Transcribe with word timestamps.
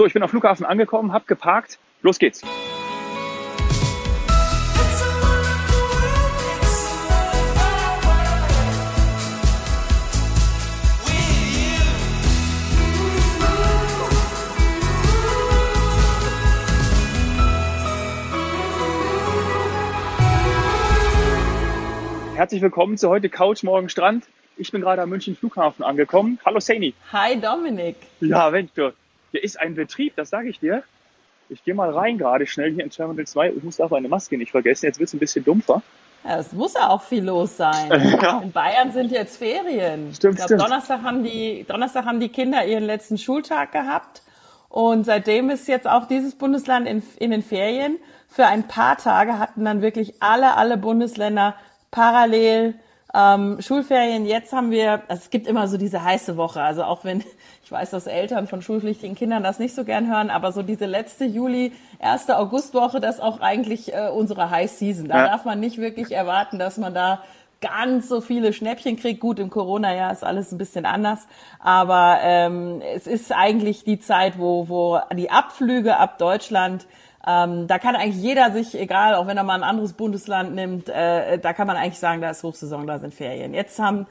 So, 0.00 0.06
ich 0.06 0.14
bin 0.14 0.22
am 0.22 0.30
Flughafen 0.30 0.64
angekommen, 0.64 1.12
hab 1.12 1.26
geparkt. 1.26 1.78
Los 2.00 2.18
geht's. 2.18 2.40
Herzlich 22.36 22.62
willkommen 22.62 22.96
zu 22.96 23.10
heute 23.10 23.28
Couch, 23.28 23.62
morgen 23.64 23.90
Strand. 23.90 24.24
Ich 24.56 24.72
bin 24.72 24.80
gerade 24.80 25.02
am 25.02 25.10
München 25.10 25.36
Flughafen 25.36 25.84
angekommen. 25.84 26.38
Hallo 26.42 26.58
Saini. 26.58 26.94
Hi 27.12 27.38
Dominik. 27.38 27.96
Ja, 28.20 28.50
Mensch, 28.50 28.70
du, 28.74 28.92
hier 29.30 29.42
ist 29.42 29.58
ein 29.60 29.74
Betrieb, 29.74 30.14
das 30.16 30.30
sage 30.30 30.48
ich 30.48 30.60
dir. 30.60 30.82
Ich 31.48 31.64
gehe 31.64 31.74
mal 31.74 31.90
rein 31.90 32.18
gerade 32.18 32.46
schnell 32.46 32.72
hier 32.72 32.84
in 32.84 32.90
Terminal 32.90 33.26
2. 33.26 33.50
Ich 33.50 33.62
muss 33.62 33.80
aber 33.80 33.96
eine 33.96 34.08
Maske 34.08 34.36
nicht 34.38 34.52
vergessen. 34.52 34.86
Jetzt 34.86 34.98
wird 34.98 35.08
es 35.08 35.14
ein 35.14 35.18
bisschen 35.18 35.44
dumpfer. 35.44 35.82
Ja, 36.24 36.38
es 36.38 36.52
muss 36.52 36.74
ja 36.74 36.88
auch 36.88 37.02
viel 37.02 37.24
los 37.24 37.56
sein. 37.56 37.90
Ja. 38.22 38.40
In 38.40 38.52
Bayern 38.52 38.92
sind 38.92 39.10
jetzt 39.10 39.38
Ferien. 39.38 40.14
Stimmt, 40.14 40.38
ich 40.38 40.46
glaube, 40.46 40.62
Donnerstag 40.62 41.02
haben 41.02 41.24
die, 41.24 41.64
Donnerstag 41.66 42.04
haben 42.04 42.20
die 42.20 42.28
Kinder 42.28 42.64
ihren 42.64 42.84
letzten 42.84 43.18
Schultag 43.18 43.72
gehabt. 43.72 44.22
Und 44.68 45.04
seitdem 45.04 45.50
ist 45.50 45.66
jetzt 45.66 45.88
auch 45.88 46.06
dieses 46.06 46.36
Bundesland 46.36 46.86
in, 46.86 47.02
in 47.18 47.32
den 47.32 47.42
Ferien. 47.42 47.98
Für 48.28 48.46
ein 48.46 48.68
paar 48.68 48.96
Tage 48.96 49.38
hatten 49.38 49.64
dann 49.64 49.82
wirklich 49.82 50.22
alle, 50.22 50.56
alle 50.56 50.76
Bundesländer 50.76 51.56
parallel 51.90 52.74
ähm, 53.14 53.60
Schulferien. 53.60 54.26
Jetzt 54.26 54.52
haben 54.52 54.70
wir, 54.70 55.02
also 55.08 55.22
es 55.22 55.30
gibt 55.30 55.46
immer 55.46 55.68
so 55.68 55.76
diese 55.76 56.04
heiße 56.04 56.36
Woche. 56.36 56.62
Also 56.62 56.84
auch 56.84 57.04
wenn 57.04 57.24
ich 57.64 57.72
weiß, 57.72 57.90
dass 57.90 58.06
Eltern 58.06 58.46
von 58.46 58.62
schulpflichtigen 58.62 59.16
Kindern 59.16 59.42
das 59.42 59.58
nicht 59.58 59.74
so 59.74 59.84
gern 59.84 60.10
hören, 60.10 60.30
aber 60.30 60.52
so 60.52 60.62
diese 60.62 60.86
letzte 60.86 61.24
Juli, 61.24 61.72
erste 61.98 62.38
Augustwoche, 62.38 63.00
das 63.00 63.16
ist 63.16 63.22
auch 63.22 63.40
eigentlich 63.40 63.94
äh, 63.94 64.08
unsere 64.08 64.50
High 64.50 64.70
Season. 64.70 65.08
Da 65.08 65.18
ja. 65.18 65.28
darf 65.28 65.44
man 65.44 65.60
nicht 65.60 65.78
wirklich 65.78 66.12
erwarten, 66.12 66.58
dass 66.58 66.78
man 66.78 66.94
da 66.94 67.22
ganz 67.60 68.08
so 68.08 68.20
viele 68.20 68.52
Schnäppchen 68.52 68.96
kriegt. 68.96 69.20
Gut, 69.20 69.38
im 69.38 69.50
Corona-Jahr 69.50 70.12
ist 70.12 70.24
alles 70.24 70.50
ein 70.52 70.58
bisschen 70.58 70.86
anders, 70.86 71.26
aber 71.58 72.18
ähm, 72.22 72.80
es 72.94 73.06
ist 73.06 73.32
eigentlich 73.32 73.84
die 73.84 74.00
Zeit, 74.00 74.38
wo, 74.38 74.68
wo 74.68 74.98
die 75.14 75.30
Abflüge 75.30 75.96
ab 75.96 76.18
Deutschland 76.18 76.86
ähm, 77.26 77.66
da 77.66 77.78
kann 77.78 77.96
eigentlich 77.96 78.22
jeder 78.22 78.50
sich, 78.50 78.78
egal, 78.78 79.14
auch 79.14 79.26
wenn 79.26 79.36
er 79.36 79.44
mal 79.44 79.54
ein 79.54 79.62
anderes 79.62 79.92
Bundesland 79.92 80.54
nimmt, 80.54 80.88
äh, 80.88 81.38
da 81.38 81.52
kann 81.52 81.66
man 81.66 81.76
eigentlich 81.76 81.98
sagen, 81.98 82.20
da 82.22 82.30
ist 82.30 82.42
Hochsaison, 82.42 82.86
da 82.86 82.98
sind 82.98 83.12
Ferien. 83.12 83.52
Jetzt 83.52 83.78
haben, 83.78 84.06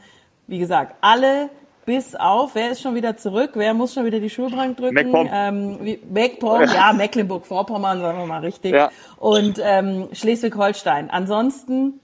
wie 0.47 0.59
gesagt, 0.59 0.95
alle 1.01 1.49
bis 1.85 2.15
auf, 2.15 2.53
wer 2.53 2.69
ist 2.69 2.81
schon 2.81 2.93
wieder 2.93 3.17
zurück? 3.17 3.51
Wer 3.55 3.73
muss 3.73 3.95
schon 3.95 4.05
wieder 4.05 4.19
die 4.19 4.29
Schulbank 4.29 4.77
drücken? 4.77 4.93
MacPom. 4.93 5.29
Ähm, 5.33 5.97
MacPom, 6.13 6.61
ja, 6.61 6.93
Mecklenburg-Vorpommern, 6.97 7.99
sagen 7.99 8.19
wir 8.19 8.25
mal 8.27 8.41
richtig. 8.41 8.73
Ja. 8.73 8.91
Und 9.17 9.59
ähm, 9.59 10.07
Schleswig-Holstein. 10.13 11.09
Ansonsten 11.09 11.99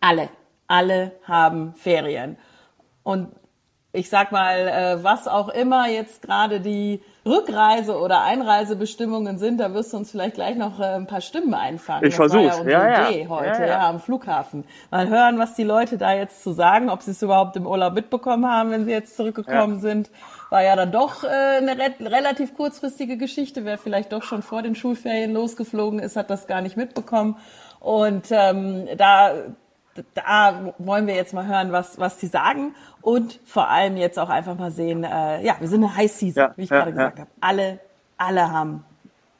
alle, 0.00 0.28
alle 0.68 1.10
haben 1.24 1.74
Ferien. 1.74 2.36
Und 3.02 3.30
ich 3.92 4.08
sag 4.08 4.30
mal, 4.30 4.68
äh, 4.68 5.02
was 5.02 5.26
auch 5.26 5.48
immer 5.48 5.88
jetzt 5.88 6.22
gerade 6.22 6.60
die 6.60 7.00
Rückreise- 7.26 8.00
oder 8.00 8.22
Einreisebestimmungen 8.22 9.38
sind, 9.38 9.58
da 9.58 9.74
wirst 9.74 9.92
du 9.92 9.96
uns 9.96 10.12
vielleicht 10.12 10.34
gleich 10.34 10.56
noch 10.56 10.78
äh, 10.78 10.94
ein 10.94 11.08
paar 11.08 11.20
Stimmen 11.20 11.54
einfangen. 11.54 12.06
Ich 12.06 12.14
versuche. 12.14 12.44
Ja, 12.44 12.56
unsere 12.56 12.70
ja, 12.70 13.08
Idee 13.08 13.22
ja. 13.22 13.28
heute 13.28 13.62
ja, 13.62 13.66
ja. 13.66 13.88
am 13.88 13.98
Flughafen. 13.98 14.64
Mal 14.92 15.08
hören, 15.08 15.38
was 15.38 15.54
die 15.54 15.64
Leute 15.64 15.98
da 15.98 16.12
jetzt 16.12 16.44
zu 16.44 16.52
sagen, 16.52 16.88
ob 16.88 17.02
sie 17.02 17.10
es 17.10 17.22
überhaupt 17.22 17.56
im 17.56 17.66
Urlaub 17.66 17.94
mitbekommen 17.94 18.46
haben, 18.46 18.70
wenn 18.70 18.84
sie 18.84 18.92
jetzt 18.92 19.16
zurückgekommen 19.16 19.80
sind. 19.80 20.08
War 20.50 20.62
ja 20.62 20.76
dann 20.76 20.92
doch 20.92 21.24
äh, 21.24 21.26
eine 21.26 21.76
re 21.76 21.94
relativ 22.00 22.54
kurzfristige 22.54 23.16
Geschichte. 23.16 23.64
Wer 23.64 23.76
vielleicht 23.76 24.12
doch 24.12 24.22
schon 24.22 24.42
vor 24.42 24.62
den 24.62 24.76
Schulferien 24.76 25.32
losgeflogen 25.32 25.98
ist, 25.98 26.14
hat 26.14 26.30
das 26.30 26.46
gar 26.46 26.60
nicht 26.60 26.76
mitbekommen. 26.76 27.36
Und 27.80 28.26
ähm, 28.30 28.86
da 28.96 29.32
da 30.14 30.74
wollen 30.78 31.06
wir 31.06 31.14
jetzt 31.14 31.32
mal 31.32 31.46
hören, 31.46 31.72
was, 31.72 31.98
was 31.98 32.20
sie 32.20 32.26
sagen 32.26 32.74
und 33.06 33.38
vor 33.44 33.68
allem 33.68 33.96
jetzt 33.96 34.18
auch 34.18 34.30
einfach 34.30 34.58
mal 34.58 34.72
sehen, 34.72 35.04
äh, 35.04 35.40
ja, 35.44 35.54
wir 35.60 35.68
sind 35.68 35.84
eine 35.84 35.94
High 35.94 36.10
Season, 36.10 36.42
ja, 36.42 36.52
wie 36.56 36.64
ich 36.64 36.70
ja, 36.70 36.78
gerade 36.78 36.90
gesagt 36.90 37.20
habe. 37.20 37.30
Alle, 37.40 37.78
alle 38.16 38.50
haben 38.50 38.84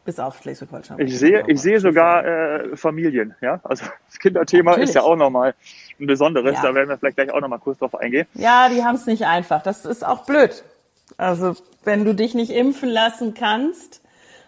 bis 0.04 0.20
auf 0.20 0.40
Schleswig-Holstein. 0.40 1.00
Ich 1.00 1.18
sehe, 1.18 1.42
ich 1.48 1.60
sehe 1.60 1.80
sogar 1.80 2.24
äh, 2.24 2.76
Familien, 2.76 3.34
ja. 3.40 3.58
Also 3.64 3.84
das 4.06 4.20
Kinderthema 4.20 4.70
Natürlich. 4.70 4.90
ist 4.90 4.94
ja 4.94 5.02
auch 5.02 5.16
nochmal 5.16 5.56
ein 5.98 6.06
besonderes. 6.06 6.54
Ja. 6.54 6.62
Da 6.62 6.74
werden 6.76 6.88
wir 6.88 6.96
vielleicht 6.96 7.16
gleich 7.16 7.32
auch 7.32 7.40
nochmal 7.40 7.58
kurz 7.58 7.80
drauf 7.80 7.96
eingehen. 7.96 8.28
Ja, 8.34 8.68
die 8.68 8.84
haben 8.84 8.94
es 8.94 9.06
nicht 9.06 9.26
einfach. 9.26 9.64
Das 9.64 9.84
ist 9.84 10.06
auch 10.06 10.24
blöd. 10.24 10.62
Also 11.16 11.56
wenn 11.82 12.04
du 12.04 12.14
dich 12.14 12.36
nicht 12.36 12.52
impfen 12.52 12.88
lassen 12.88 13.34
kannst 13.34 14.00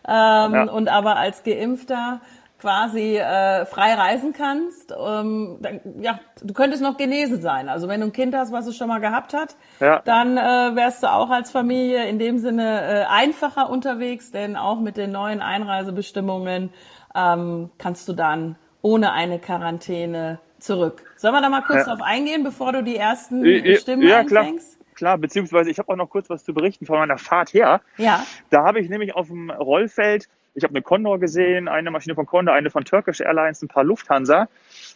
ähm, 0.07 0.55
ja. 0.55 0.71
und 0.71 0.87
aber 0.87 1.17
als 1.17 1.43
Geimpfter 1.43 2.21
quasi 2.59 3.17
äh, 3.17 3.65
frei 3.67 3.95
reisen 3.95 4.33
kannst, 4.33 4.93
ähm, 4.93 5.59
dann, 5.61 5.81
ja, 6.01 6.19
du 6.43 6.53
könntest 6.53 6.83
noch 6.83 6.97
genesen 6.97 7.41
sein. 7.41 7.69
Also 7.69 7.89
wenn 7.89 8.01
du 8.01 8.07
ein 8.07 8.13
Kind 8.13 8.35
hast, 8.35 8.53
was 8.53 8.67
es 8.67 8.77
schon 8.77 8.89
mal 8.89 8.99
gehabt 8.99 9.33
hat, 9.33 9.57
ja. 9.81 10.01
dann 10.05 10.37
äh, 10.37 10.75
wärst 10.75 11.03
du 11.03 11.13
auch 11.13 11.31
als 11.31 11.51
Familie 11.51 12.09
in 12.09 12.19
dem 12.19 12.39
Sinne 12.39 12.81
äh, 12.83 13.05
einfacher 13.05 13.71
unterwegs, 13.71 14.33
denn 14.33 14.57
auch 14.57 14.81
mit 14.81 14.97
den 14.97 15.13
neuen 15.13 15.41
Einreisebestimmungen 15.41 16.71
ähm, 17.15 17.71
kannst 17.79 18.09
du 18.09 18.13
dann 18.13 18.57
ohne 18.83 19.13
eine 19.13 19.39
Quarantäne 19.39 20.41
zurück. 20.59 21.03
Sollen 21.17 21.35
wir 21.35 21.41
da 21.41 21.49
mal 21.49 21.63
kurz 21.63 21.87
ja. 21.87 21.95
drauf 21.95 22.03
eingehen, 22.03 22.43
bevor 22.43 22.73
du 22.73 22.83
die 22.83 22.97
ersten 22.97 23.45
Stimmen 23.77 24.07
ja, 24.07 24.19
einfängst? 24.19 24.73
Klar 24.73 24.79
klar, 24.99 25.17
beziehungsweise 25.17 25.71
ich 25.71 25.79
habe 25.79 25.93
auch 25.93 25.97
noch 25.97 26.11
kurz 26.11 26.29
was 26.29 26.45
zu 26.45 26.53
berichten 26.53 26.85
von 26.85 26.99
meiner 26.99 27.19
Fahrt 27.19 27.55
her. 27.55 27.81
Ja. 27.97 28.27
Da 28.51 28.65
habe 28.65 28.81
ich 28.81 28.89
nämlich 28.89 29.15
auf 29.15 29.29
dem 29.29 29.49
Rollfeld 29.49 30.29
ich 30.59 30.65
habe 30.65 30.75
eine 30.75 30.83
Condor 30.83 31.19
gesehen, 31.19 31.69
eine 31.69 31.91
Maschine 31.91 32.15
von 32.15 32.27
Condor, 32.27 32.55
eine 32.55 32.71
von 32.71 32.85
Turkish 32.85 33.21
Airlines, 33.21 33.63
ein 33.63 33.69
paar 33.69 33.85
Lufthansa. 33.85 34.49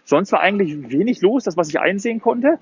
Sonst 0.04 0.32
war 0.32 0.40
eigentlich 0.40 0.90
wenig 0.90 1.20
los, 1.22 1.44
das 1.44 1.56
was 1.56 1.68
ich 1.68 1.80
einsehen 1.80 2.20
konnte. 2.20 2.58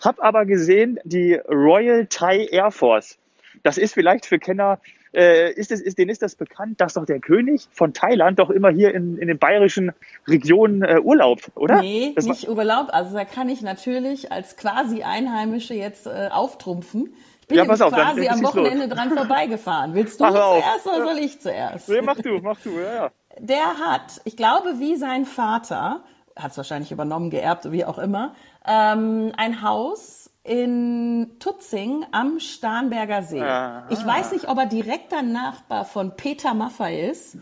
Hab 0.00 0.22
aber 0.22 0.46
gesehen 0.46 1.00
die 1.04 1.34
Royal 1.34 2.06
Thai 2.06 2.46
Air 2.50 2.70
Force. 2.70 3.18
Das 3.64 3.76
ist 3.76 3.94
vielleicht 3.94 4.24
für 4.24 4.38
Kenner, 4.38 4.78
äh, 5.12 5.52
ist 5.52 5.72
es, 5.72 5.80
ist, 5.80 5.98
denen 5.98 6.10
ist 6.10 6.22
das 6.22 6.36
bekannt, 6.36 6.80
dass 6.80 6.94
doch 6.94 7.04
der 7.04 7.18
König 7.18 7.66
von 7.72 7.92
Thailand 7.92 8.38
doch 8.38 8.50
immer 8.50 8.70
hier 8.70 8.94
in, 8.94 9.18
in 9.18 9.26
den 9.26 9.38
bayerischen 9.38 9.92
Regionen 10.28 10.82
äh, 10.82 11.00
Urlaub, 11.02 11.40
oder? 11.56 11.80
Nee, 11.80 12.12
das 12.14 12.26
nicht 12.26 12.48
Urlaub. 12.48 12.88
Also 12.92 13.16
da 13.16 13.24
kann 13.24 13.48
ich 13.48 13.62
natürlich 13.62 14.30
als 14.30 14.56
quasi 14.56 15.02
Einheimische 15.02 15.74
jetzt 15.74 16.06
äh, 16.06 16.28
auftrumpfen 16.30 17.12
bin 17.48 17.58
ja, 17.58 17.64
pass 17.64 17.80
auf, 17.80 17.92
quasi 17.92 18.28
am 18.28 18.42
Wochenende 18.42 18.86
los. 18.86 18.94
dran 18.94 19.10
vorbeigefahren. 19.10 19.94
Willst 19.94 20.20
du 20.20 20.24
mach 20.24 20.32
zuerst 20.32 20.86
auf. 20.86 20.94
oder 20.94 21.04
soll 21.06 21.18
ich 21.18 21.40
zuerst? 21.40 21.88
Nee, 21.88 22.02
mach 22.02 22.16
du, 22.16 22.38
mach 22.40 22.60
du, 22.60 22.78
ja, 22.78 22.94
ja. 22.94 23.10
Der 23.38 23.78
hat, 23.78 24.20
ich 24.24 24.36
glaube, 24.36 24.78
wie 24.78 24.96
sein 24.96 25.24
Vater, 25.24 26.02
hat 26.36 26.50
es 26.50 26.56
wahrscheinlich 26.56 26.92
übernommen, 26.92 27.30
geerbt, 27.30 27.70
wie 27.72 27.84
auch 27.84 27.98
immer, 27.98 28.34
ähm, 28.66 29.32
ein 29.36 29.62
Haus 29.62 30.30
in 30.44 31.36
Tutzing 31.40 32.06
am 32.12 32.40
Starnberger 32.40 33.22
See. 33.22 33.42
Aha. 33.42 33.84
Ich 33.90 34.04
weiß 34.04 34.32
nicht, 34.32 34.48
ob 34.48 34.58
er 34.58 34.66
direkter 34.66 35.22
Nachbar 35.22 35.84
von 35.84 36.16
Peter 36.16 36.54
Maffay 36.54 37.10
ist, 37.10 37.36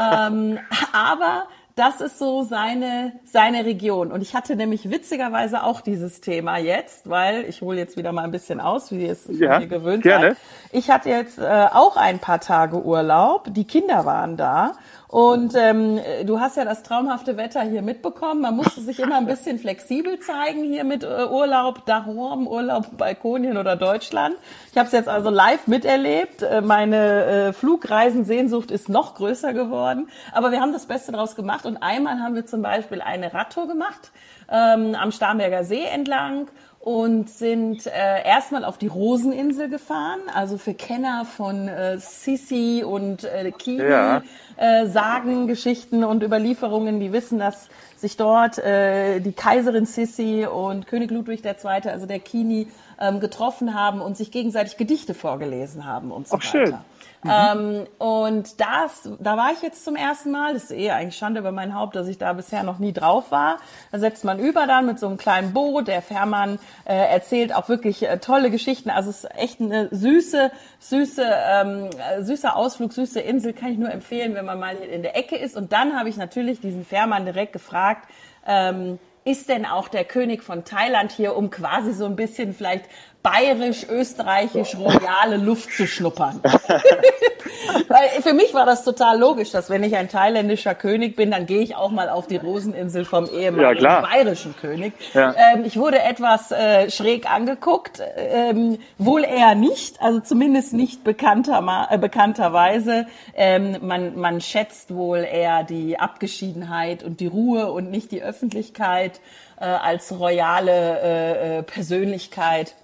ähm, 0.00 0.58
aber 0.92 1.46
das 1.76 2.00
ist 2.00 2.18
so 2.18 2.42
seine, 2.42 3.12
seine 3.24 3.64
Region. 3.64 4.12
Und 4.12 4.20
ich 4.22 4.34
hatte 4.34 4.54
nämlich 4.54 4.90
witzigerweise 4.90 5.64
auch 5.64 5.80
dieses 5.80 6.20
Thema 6.20 6.58
jetzt, 6.58 7.08
weil 7.08 7.44
ich 7.46 7.62
hole 7.62 7.78
jetzt 7.78 7.96
wieder 7.96 8.12
mal 8.12 8.22
ein 8.22 8.30
bisschen 8.30 8.60
aus, 8.60 8.92
wie 8.92 9.06
ihr 9.06 9.12
es 9.12 9.28
ja, 9.28 9.58
mir 9.58 9.66
gewöhnt 9.66 10.04
gerne. 10.04 10.30
seid. 10.30 10.36
Ich 10.70 10.90
hatte 10.90 11.08
jetzt 11.08 11.38
äh, 11.38 11.66
auch 11.72 11.96
ein 11.96 12.20
paar 12.20 12.40
Tage 12.40 12.80
Urlaub. 12.80 13.48
Die 13.52 13.64
Kinder 13.64 14.04
waren 14.04 14.36
da 14.36 14.74
und 15.14 15.54
ähm, 15.54 16.00
du 16.24 16.40
hast 16.40 16.56
ja 16.56 16.64
das 16.64 16.82
traumhafte 16.82 17.36
Wetter 17.36 17.62
hier 17.62 17.82
mitbekommen. 17.82 18.40
Man 18.40 18.56
musste 18.56 18.80
sich 18.80 18.98
immer 18.98 19.16
ein 19.18 19.26
bisschen 19.26 19.60
flexibel 19.60 20.18
zeigen 20.18 20.64
hier 20.64 20.82
mit 20.82 21.04
äh, 21.04 21.26
Urlaub 21.30 21.86
daheim, 21.86 22.48
Urlaub 22.48 22.98
Balkonien 22.98 23.56
oder 23.56 23.76
Deutschland. 23.76 24.34
Ich 24.72 24.76
habe 24.76 24.86
es 24.86 24.92
jetzt 24.92 25.08
also 25.08 25.30
live 25.30 25.68
miterlebt. 25.68 26.42
Äh, 26.42 26.62
meine 26.62 27.26
äh, 27.26 27.52
Flugreisensehnsucht 27.52 28.72
ist 28.72 28.88
noch 28.88 29.14
größer 29.14 29.52
geworden. 29.52 30.08
Aber 30.32 30.50
wir 30.50 30.60
haben 30.60 30.72
das 30.72 30.86
Beste 30.86 31.12
draus 31.12 31.36
gemacht. 31.36 31.64
Und 31.64 31.76
einmal 31.76 32.18
haben 32.18 32.34
wir 32.34 32.44
zum 32.44 32.62
Beispiel 32.62 33.00
eine 33.00 33.32
Radtour 33.32 33.68
gemacht 33.68 34.10
ähm, 34.50 34.96
am 34.96 35.12
Starnberger 35.12 35.62
See 35.62 35.84
entlang 35.84 36.48
und 36.84 37.30
sind 37.30 37.86
äh, 37.86 38.26
erstmal 38.26 38.62
auf 38.62 38.76
die 38.76 38.88
Roseninsel 38.88 39.70
gefahren. 39.70 40.20
Also 40.34 40.58
für 40.58 40.74
Kenner 40.74 41.24
von 41.24 41.66
äh, 41.66 41.98
Sisi 41.98 42.84
und 42.86 43.24
äh, 43.24 43.52
Kini, 43.52 43.82
ja. 43.82 44.22
äh, 44.58 44.86
Sagen, 44.86 45.46
Geschichten 45.46 46.04
und 46.04 46.22
Überlieferungen, 46.22 47.00
die 47.00 47.10
wissen, 47.10 47.38
dass 47.38 47.70
sich 47.96 48.18
dort 48.18 48.58
äh, 48.58 49.20
die 49.20 49.32
Kaiserin 49.32 49.86
Sisi 49.86 50.44
und 50.44 50.86
König 50.86 51.10
Ludwig 51.10 51.42
II., 51.42 51.88
also 51.88 52.04
der 52.04 52.18
Kini, 52.18 52.68
ähm, 53.00 53.18
getroffen 53.18 53.72
haben 53.72 54.02
und 54.02 54.18
sich 54.18 54.30
gegenseitig 54.30 54.76
Gedichte 54.76 55.14
vorgelesen 55.14 55.86
haben 55.86 56.10
und 56.10 56.28
so 56.28 56.36
Ach, 56.36 56.54
weiter. 56.54 56.66
Schön. 56.66 56.78
Mhm. 57.24 57.30
Ähm, 57.30 57.86
und 57.98 58.60
das, 58.60 59.08
da 59.18 59.36
war 59.36 59.50
ich 59.52 59.62
jetzt 59.62 59.84
zum 59.84 59.96
ersten 59.96 60.30
Mal. 60.30 60.52
Das 60.52 60.64
ist 60.64 60.72
eh 60.72 60.90
eigentlich 60.90 61.16
Schande 61.16 61.40
über 61.40 61.52
mein 61.52 61.74
Haupt, 61.74 61.96
dass 61.96 62.06
ich 62.06 62.18
da 62.18 62.34
bisher 62.34 62.62
noch 62.62 62.78
nie 62.78 62.92
drauf 62.92 63.30
war. 63.30 63.56
Da 63.90 63.98
setzt 63.98 64.24
man 64.24 64.38
über 64.38 64.66
dann 64.66 64.86
mit 64.86 64.98
so 64.98 65.06
einem 65.06 65.16
kleinen 65.16 65.54
Boot. 65.54 65.88
Der 65.88 66.02
Fährmann 66.02 66.58
äh, 66.84 66.94
erzählt 66.94 67.54
auch 67.54 67.68
wirklich 67.68 68.06
äh, 68.06 68.18
tolle 68.18 68.50
Geschichten. 68.50 68.90
Also 68.90 69.10
es 69.10 69.24
ist 69.24 69.34
echt 69.36 69.60
eine 69.60 69.88
süße, 69.90 70.52
süße, 70.80 71.24
ähm, 71.24 71.90
süßer 72.20 72.56
Ausflug, 72.56 72.92
süße 72.92 73.20
Insel. 73.20 73.54
Kann 73.54 73.72
ich 73.72 73.78
nur 73.78 73.90
empfehlen, 73.90 74.34
wenn 74.34 74.44
man 74.44 74.60
mal 74.60 74.76
in 74.76 75.02
der 75.02 75.16
Ecke 75.16 75.36
ist. 75.36 75.56
Und 75.56 75.72
dann 75.72 75.98
habe 75.98 76.10
ich 76.10 76.18
natürlich 76.18 76.60
diesen 76.60 76.84
Fährmann 76.84 77.24
direkt 77.24 77.54
gefragt, 77.54 78.06
ähm, 78.46 78.98
ist 79.24 79.48
denn 79.48 79.64
auch 79.64 79.88
der 79.88 80.04
König 80.04 80.42
von 80.42 80.64
Thailand 80.64 81.10
hier, 81.10 81.34
um 81.34 81.50
quasi 81.50 81.94
so 81.94 82.04
ein 82.04 82.16
bisschen 82.16 82.52
vielleicht 82.52 82.84
bayerisch, 83.24 83.88
österreichisch, 83.88 84.76
royale 84.76 85.38
Luft 85.38 85.72
zu 85.72 85.86
schnuppern. 85.86 86.40
Weil 87.88 88.22
für 88.22 88.34
mich 88.34 88.52
war 88.52 88.66
das 88.66 88.84
total 88.84 89.18
logisch, 89.18 89.50
dass 89.50 89.70
wenn 89.70 89.82
ich 89.82 89.96
ein 89.96 90.10
thailändischer 90.10 90.74
König 90.74 91.16
bin, 91.16 91.30
dann 91.30 91.46
gehe 91.46 91.62
ich 91.62 91.74
auch 91.74 91.90
mal 91.90 92.10
auf 92.10 92.26
die 92.26 92.36
Roseninsel 92.36 93.06
vom 93.06 93.26
ehemaligen 93.26 93.82
ja, 93.82 94.02
bayerischen 94.02 94.54
König. 94.56 94.92
Ja. 95.14 95.34
Ähm, 95.54 95.64
ich 95.64 95.78
wurde 95.78 96.02
etwas 96.02 96.52
äh, 96.52 96.90
schräg 96.90 97.30
angeguckt, 97.30 98.02
ähm, 98.16 98.78
wohl 98.98 99.24
eher 99.24 99.54
nicht, 99.54 100.02
also 100.02 100.20
zumindest 100.20 100.74
nicht 100.74 101.02
bekannter, 101.02 101.88
äh, 101.90 101.96
bekannterweise. 101.96 103.06
Ähm, 103.34 103.78
man, 103.80 104.18
man 104.18 104.42
schätzt 104.42 104.94
wohl 104.94 105.20
eher 105.20 105.64
die 105.64 105.98
Abgeschiedenheit 105.98 107.02
und 107.02 107.20
die 107.20 107.26
Ruhe 107.26 107.72
und 107.72 107.90
nicht 107.90 108.12
die 108.12 108.22
Öffentlichkeit 108.22 109.20
äh, 109.58 109.64
als 109.64 110.12
royale 110.12 111.00
äh, 111.00 111.58
äh 111.58 111.62
Persönlichkeit. 111.62 112.74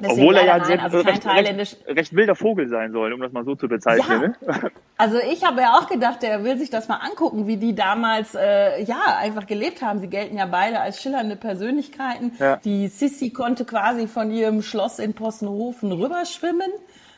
Deswegen 0.00 0.20
Obwohl 0.20 0.36
er 0.36 0.46
ja 0.46 0.58
nein, 0.58 0.80
also 0.80 0.98
recht, 0.98 1.24
recht, 1.24 1.76
recht, 1.86 2.16
wilder 2.16 2.34
Vogel 2.34 2.68
sein 2.68 2.90
soll, 2.90 3.12
um 3.12 3.20
das 3.20 3.32
mal 3.32 3.44
so 3.44 3.54
zu 3.54 3.68
bezeichnen. 3.68 4.34
Ja. 4.44 4.52
Ne? 4.58 4.70
Also 4.96 5.18
ich 5.18 5.44
habe 5.44 5.60
ja 5.60 5.72
auch 5.72 5.88
gedacht, 5.88 6.22
er 6.22 6.44
will 6.44 6.56
sich 6.56 6.70
das 6.70 6.86
mal 6.86 6.98
angucken, 6.98 7.48
wie 7.48 7.56
die 7.56 7.74
damals 7.74 8.36
äh, 8.36 8.80
ja 8.84 9.16
einfach 9.18 9.44
gelebt 9.46 9.82
haben. 9.82 9.98
Sie 9.98 10.06
gelten 10.06 10.38
ja 10.38 10.46
beide 10.46 10.78
als 10.78 11.02
schillernde 11.02 11.34
Persönlichkeiten. 11.34 12.30
Ja. 12.38 12.58
Die 12.58 12.86
Sissi 12.86 13.30
konnte 13.30 13.64
quasi 13.64 14.06
von 14.06 14.30
ihrem 14.30 14.62
Schloss 14.62 15.00
in 15.00 15.14
Possenhofen 15.14 15.90
rüberschwimmen 15.90 16.70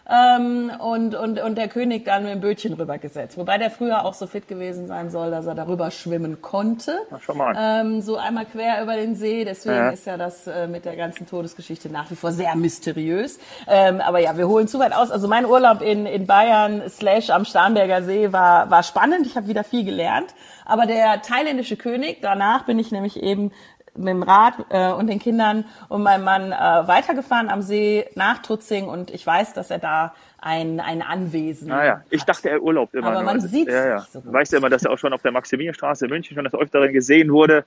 ähm, 0.08 0.70
und, 0.78 1.14
und, 1.14 1.40
und 1.40 1.58
der 1.58 1.68
König 1.68 2.04
dann 2.04 2.22
mit 2.22 2.32
dem 2.32 2.40
Bötchen 2.40 2.74
rübergesetzt. 2.74 3.36
Wobei 3.36 3.58
der 3.58 3.70
früher 3.70 4.04
auch 4.04 4.14
so 4.14 4.26
fit 4.26 4.46
gewesen 4.46 4.86
sein 4.86 5.10
soll, 5.10 5.30
dass 5.30 5.46
er 5.46 5.54
darüber 5.54 5.90
schwimmen 5.90 6.40
konnte. 6.42 6.98
Schon 7.20 7.38
mal. 7.38 7.54
Ähm, 7.58 8.00
so 8.02 8.16
einmal 8.16 8.46
quer 8.46 8.82
über 8.82 8.96
den 8.96 9.16
See. 9.16 9.44
Deswegen 9.44 9.76
ja. 9.76 9.90
ist 9.90 10.06
ja 10.06 10.16
das 10.16 10.46
äh, 10.46 10.68
mit 10.68 10.84
der 10.84 10.96
ganzen 10.96 11.26
Todesgeschichte 11.26 11.88
nach 11.88 12.10
wie 12.10 12.16
vor 12.16 12.32
sehr 12.32 12.54
mysteriös. 12.54 13.38
Ähm, 13.66 14.00
aber 14.00 14.20
ja, 14.20 14.36
wir 14.36 14.46
holen 14.46 14.68
zu 14.68 14.78
weit 14.78 14.94
aus. 14.94 15.10
Also 15.10 15.26
mein 15.26 15.44
Urlaub 15.44 15.82
in, 15.82 16.06
in 16.06 16.26
Bayern 16.26 16.82
slash 16.88 17.30
am 17.30 17.44
Starnberger 17.44 18.02
See 18.02 18.32
war, 18.32 18.70
war 18.70 18.82
spannend. 18.82 19.26
Ich 19.26 19.36
habe 19.36 19.48
wieder 19.48 19.64
viel 19.64 19.84
gelernt. 19.84 20.34
Aber 20.64 20.86
der 20.86 21.22
thailändische 21.22 21.76
König, 21.76 22.18
danach 22.22 22.64
bin 22.64 22.78
ich 22.78 22.90
nämlich 22.90 23.22
eben 23.22 23.52
mit 23.96 24.08
dem 24.08 24.22
Rad 24.22 24.54
äh, 24.70 24.92
und 24.92 25.08
den 25.08 25.18
Kindern 25.18 25.64
und 25.88 26.02
meinem 26.02 26.24
Mann 26.24 26.52
äh, 26.52 26.88
weitergefahren 26.88 27.48
am 27.48 27.62
See 27.62 28.04
nach 28.14 28.38
Tutzing 28.42 28.88
und 28.88 29.10
ich 29.10 29.26
weiß, 29.26 29.54
dass 29.54 29.70
er 29.70 29.78
da 29.78 30.14
ein, 30.38 30.80
ein 30.80 31.02
Anwesen 31.02 31.72
Ah 31.72 31.84
ja, 31.84 32.02
ich 32.10 32.24
dachte, 32.24 32.50
er 32.50 32.62
urlaubt 32.62 32.94
immer. 32.94 33.08
Aber 33.08 33.22
nur. 33.22 33.24
man 33.24 33.40
sieht 33.40 33.68
ja, 33.68 33.86
ja. 33.86 34.00
So 34.00 34.22
Weißt 34.24 34.52
du 34.52 34.58
immer, 34.58 34.70
dass 34.70 34.84
er 34.84 34.92
auch 34.92 34.98
schon 34.98 35.12
auf 35.12 35.22
der 35.22 35.32
Maximilianstraße 35.32 36.06
in 36.06 36.10
München 36.10 36.34
schon 36.34 36.44
das 36.44 36.54
Öfteren 36.54 36.92
gesehen 36.92 37.32
wurde. 37.32 37.64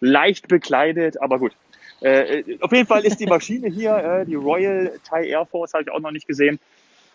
Leicht 0.00 0.48
bekleidet, 0.48 1.20
aber 1.20 1.38
gut. 1.38 1.52
Äh, 2.00 2.58
auf 2.60 2.72
jeden 2.72 2.86
Fall 2.86 3.04
ist 3.04 3.18
die 3.20 3.26
Maschine 3.26 3.68
hier, 3.68 3.96
äh, 3.96 4.26
die 4.26 4.34
Royal 4.34 4.92
Thai 5.08 5.26
Air 5.26 5.46
Force, 5.46 5.72
habe 5.74 5.84
ich 5.84 5.90
auch 5.90 6.00
noch 6.00 6.10
nicht 6.10 6.26
gesehen. 6.26 6.58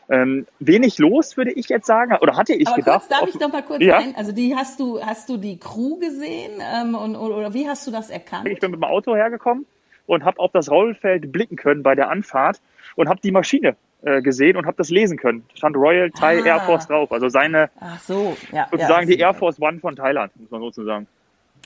Ähm, 0.09 0.47
wenig 0.59 0.97
los, 0.97 1.37
würde 1.37 1.51
ich 1.51 1.69
jetzt 1.69 1.85
sagen, 1.85 2.17
oder 2.19 2.35
hatte 2.35 2.53
ich 2.53 2.67
Aber 2.67 2.77
gedacht. 2.77 3.07
Kurz, 3.07 3.19
darf 3.19 3.29
ich 3.29 3.39
noch 3.39 3.51
mal 3.51 3.61
kurz 3.61 3.83
ja? 3.83 3.97
rein? 3.97 4.15
Also 4.15 4.31
die 4.31 4.55
hast 4.55 4.79
du, 4.79 4.99
hast 4.99 5.29
du 5.29 5.37
die 5.37 5.59
Crew 5.59 5.99
gesehen 5.99 6.59
ähm, 6.59 6.95
und, 6.95 7.15
oder 7.15 7.53
wie 7.53 7.67
hast 7.67 7.85
du 7.85 7.91
das 7.91 8.09
erkannt? 8.09 8.47
Ich 8.47 8.59
bin 8.59 8.71
mit 8.71 8.79
dem 8.79 8.85
Auto 8.85 9.15
hergekommen 9.15 9.67
und 10.07 10.25
habe 10.25 10.39
auf 10.39 10.51
das 10.51 10.71
Rollfeld 10.71 11.31
blicken 11.31 11.55
können 11.55 11.83
bei 11.83 11.93
der 11.93 12.09
Anfahrt 12.09 12.59
und 12.95 13.07
habe 13.07 13.19
die 13.21 13.31
Maschine 13.31 13.75
äh, 14.01 14.23
gesehen 14.23 14.57
und 14.57 14.65
habe 14.65 14.77
das 14.77 14.89
lesen 14.89 15.17
können. 15.17 15.45
Da 15.49 15.57
stand 15.57 15.75
Royal 15.75 16.09
Thai 16.09 16.41
ah. 16.41 16.45
Air 16.45 16.59
Force 16.61 16.87
drauf, 16.87 17.11
also 17.11 17.29
seine 17.29 17.69
Ach 17.79 17.99
so, 17.99 18.35
ja, 18.51 18.67
sozusagen 18.71 19.07
ja, 19.07 19.15
die 19.15 19.21
Air 19.21 19.35
Force 19.35 19.61
One 19.61 19.79
von 19.79 19.95
Thailand, 19.95 20.31
muss 20.37 20.49
man 20.49 20.61
sozusagen. 20.61 21.07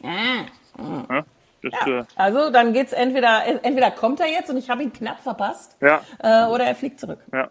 Ah. 0.04 0.46
Ja, 1.10 1.26
das, 1.62 1.74
ja. 1.86 2.00
Äh, 2.00 2.04
also 2.18 2.50
dann 2.50 2.74
geht's 2.74 2.92
entweder 2.92 3.44
entweder 3.64 3.92
kommt 3.92 4.20
er 4.20 4.28
jetzt 4.28 4.50
und 4.50 4.58
ich 4.58 4.70
habe 4.70 4.84
ihn 4.84 4.92
knapp 4.92 5.22
verpasst, 5.22 5.78
ja. 5.80 6.02
äh, 6.20 6.48
oder 6.48 6.66
er 6.66 6.76
fliegt 6.76 7.00
zurück. 7.00 7.20
Ja. 7.32 7.50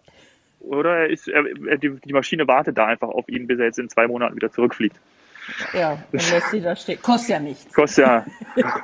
Oder 0.63 0.97
er 0.99 1.09
ist, 1.09 1.27
er, 1.27 1.43
die, 1.77 1.89
die 1.89 2.13
Maschine 2.13 2.47
wartet 2.47 2.77
da 2.77 2.87
einfach 2.87 3.09
auf 3.09 3.27
ihn, 3.29 3.47
bis 3.47 3.59
er 3.59 3.65
jetzt 3.65 3.79
in 3.79 3.89
zwei 3.89 4.07
Monaten 4.07 4.35
wieder 4.35 4.51
zurückfliegt. 4.51 4.95
Ja, 5.73 6.01
dann 6.11 6.21
lässt 6.31 6.51
sie 6.51 6.61
da 6.61 6.75
stehen. 6.75 7.01
Kostet 7.01 7.29
ja 7.29 7.39
nichts. 7.39 7.73
Kostet 7.73 8.05
ja, 8.05 8.25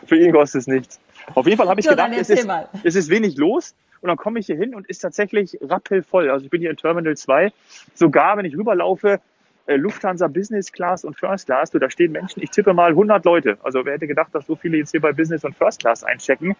für 0.05 0.17
ihn 0.17 0.33
kostet 0.33 0.61
es 0.61 0.67
nichts. 0.67 0.99
Auf 1.35 1.45
jeden 1.45 1.57
Fall 1.57 1.69
habe 1.69 1.79
ich 1.79 1.85
so, 1.85 1.91
gedacht, 1.91 2.11
es 2.17 2.29
ist, 2.29 2.47
es 2.83 2.95
ist 2.95 3.09
wenig 3.09 3.37
los. 3.37 3.73
Und 4.01 4.07
dann 4.07 4.17
komme 4.17 4.39
ich 4.39 4.45
hier 4.45 4.55
hin 4.55 4.75
und 4.75 4.87
ist 4.87 4.99
tatsächlich 4.99 5.57
rappelvoll. 5.61 6.29
Also 6.29 6.45
ich 6.45 6.51
bin 6.51 6.61
hier 6.61 6.69
in 6.69 6.77
Terminal 6.77 7.15
2. 7.17 7.51
Sogar 7.95 8.37
wenn 8.37 8.45
ich 8.45 8.55
rüberlaufe, 8.55 9.19
äh, 9.65 9.75
Lufthansa 9.75 10.27
Business 10.27 10.71
Class 10.71 11.03
und 11.03 11.17
First 11.17 11.47
Class, 11.47 11.71
du, 11.71 11.79
da 11.79 11.89
stehen 11.89 12.11
Menschen, 12.11 12.41
ich 12.41 12.49
tippe 12.49 12.73
mal 12.73 12.89
100 12.89 13.23
Leute. 13.25 13.57
Also 13.61 13.85
wer 13.85 13.93
hätte 13.93 14.07
gedacht, 14.07 14.33
dass 14.33 14.45
so 14.47 14.55
viele 14.55 14.77
jetzt 14.77 14.91
hier 14.91 15.01
bei 15.01 15.11
Business 15.11 15.43
und 15.43 15.55
First 15.55 15.81
Class 15.81 16.03
einchecken. 16.03 16.55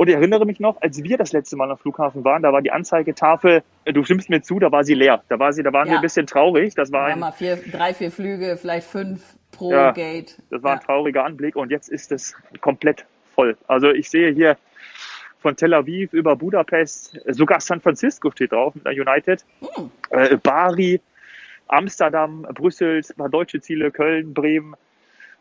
Und 0.00 0.08
ich 0.08 0.14
erinnere 0.14 0.46
mich 0.46 0.60
noch, 0.60 0.80
als 0.80 1.02
wir 1.02 1.18
das 1.18 1.34
letzte 1.34 1.56
Mal 1.56 1.70
am 1.70 1.76
Flughafen 1.76 2.24
waren, 2.24 2.42
da 2.42 2.54
war 2.54 2.62
die 2.62 2.72
Anzeigetafel, 2.72 3.62
äh, 3.84 3.92
du 3.92 4.02
stimmst 4.02 4.30
mir 4.30 4.40
zu, 4.40 4.58
da 4.58 4.72
war 4.72 4.82
sie 4.82 4.94
leer. 4.94 5.22
Da 5.28 5.38
war 5.38 5.52
sie, 5.52 5.62
da 5.62 5.74
waren 5.74 5.88
ja. 5.88 5.92
wir 5.92 5.98
ein 5.98 6.02
bisschen 6.02 6.26
traurig. 6.26 6.74
Das 6.74 6.90
war 6.90 7.04
ein, 7.04 7.18
mal 7.18 7.32
vier, 7.32 7.56
drei, 7.70 7.92
vier 7.92 8.10
Flüge, 8.10 8.56
vielleicht 8.58 8.86
fünf 8.86 9.36
pro 9.52 9.72
ja, 9.72 9.90
Gate. 9.90 10.38
Das 10.48 10.62
war 10.62 10.70
ja. 10.70 10.76
ein 10.78 10.86
trauriger 10.86 11.26
Anblick 11.26 11.54
und 11.54 11.70
jetzt 11.70 11.90
ist 11.90 12.12
es 12.12 12.34
komplett 12.62 13.04
voll. 13.34 13.58
Also 13.68 13.90
ich 13.90 14.08
sehe 14.08 14.32
hier 14.32 14.56
von 15.40 15.54
Tel 15.54 15.74
Aviv 15.74 16.14
über 16.14 16.34
Budapest, 16.34 17.20
sogar 17.26 17.60
San 17.60 17.82
Francisco 17.82 18.30
steht 18.30 18.52
drauf 18.52 18.74
mit 18.74 18.86
der 18.86 18.94
United, 18.94 19.44
hm. 19.60 19.90
äh, 20.08 20.38
Bari, 20.38 21.02
Amsterdam, 21.68 22.46
Brüssel, 22.54 23.02
ein 23.06 23.16
paar 23.16 23.28
deutsche 23.28 23.60
Ziele, 23.60 23.90
Köln, 23.90 24.32
Bremen, 24.32 24.76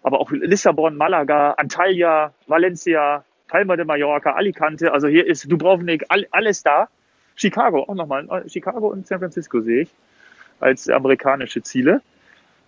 aber 0.04 0.20
auch 0.20 0.32
Lissabon, 0.32 0.98
Malaga, 0.98 1.52
Antalya, 1.52 2.34
Valencia, 2.48 3.24
Palma 3.50 3.76
de 3.76 3.84
Mallorca, 3.84 4.32
Alicante, 4.34 4.94
also 4.94 5.08
hier 5.08 5.28
ist 5.28 5.52
Dubrovnik, 5.52 6.06
alles 6.32 6.64
da. 6.64 6.88
Chicago 7.36 7.84
auch 7.84 7.96
nochmal. 7.96 8.28
Chicago 8.48 8.88
und 8.88 9.08
San 9.08 9.20
Francisco 9.20 9.62
sehe 9.62 9.84
ich 9.84 9.90
als 10.60 10.90
amerikanische 10.90 11.62
Ziele. 11.62 12.02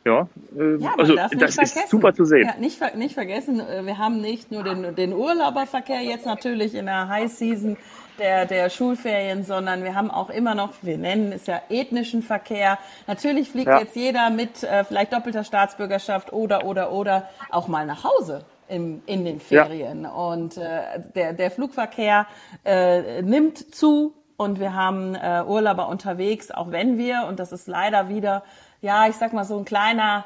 Ja, 0.04 0.28
äh, 0.58 0.78
ja 0.78 0.94
also 0.98 1.16
das 1.16 1.30
vergessen. 1.30 1.62
ist 1.62 1.90
super 1.90 2.14
zu 2.14 2.26
sehen. 2.26 2.48
Ja, 2.48 2.60
nicht, 2.60 2.96
nicht 2.96 3.14
vergessen, 3.14 3.60
äh, 3.60 3.86
wir 3.86 4.00
haben 4.00 4.20
nicht 4.20 4.52
nur 4.52 4.64
den, 4.64 4.96
den 4.96 5.14
Urlauberverkehr 5.14 6.02
jetzt 6.02 6.26
natürlich 6.26 6.74
in 6.74 6.88
der 6.88 7.08
High 7.08 7.32
Season 7.32 7.78
der, 8.18 8.48
der 8.48 8.70
Schulferien, 8.72 9.44
sondern 9.44 9.84
wir 9.84 9.94
haben 9.94 10.10
auch 10.10 10.32
immer 10.32 10.56
noch, 10.56 10.74
wir 10.82 10.98
nennen 10.98 11.32
es 11.32 11.46
ja 11.46 11.62
ethnischen 11.70 12.24
Verkehr. 12.24 12.80
Natürlich 13.06 13.52
fliegt 13.52 13.68
ja. 13.68 13.80
jetzt 13.80 13.96
jeder 13.96 14.32
mit 14.32 14.64
äh, 14.64 14.84
vielleicht 14.84 15.14
doppelter 15.14 15.44
Staatsbürgerschaft 15.44 16.34
oder, 16.34 16.66
oder, 16.66 16.92
oder 16.92 17.30
auch 17.52 17.68
mal 17.68 17.86
nach 17.86 18.04
Hause 18.04 18.44
im, 18.72 19.02
in 19.06 19.26
den 19.26 19.40
Ferien. 19.40 20.04
Ja. 20.04 20.12
Und 20.12 20.58
äh, 20.58 21.02
der, 21.16 21.34
der 21.34 21.52
Flugverkehr 21.52 22.26
äh, 22.64 23.22
nimmt 23.22 23.76
zu 23.76 24.14
und 24.38 24.60
wir 24.60 24.74
haben 24.74 25.14
äh, 25.14 25.44
Urlauber 25.46 25.88
unterwegs, 25.88 26.50
auch 26.50 26.72
wenn 26.72 26.98
wir, 26.98 27.26
und 27.28 27.40
das 27.40 27.52
ist 27.52 27.68
leider 27.68 28.10
wieder, 28.10 28.44
ja, 28.82 29.08
ich 29.08 29.16
sag 29.16 29.34
mal 29.34 29.46
so 29.46 29.58
ein 29.58 29.66
kleiner 29.66 30.26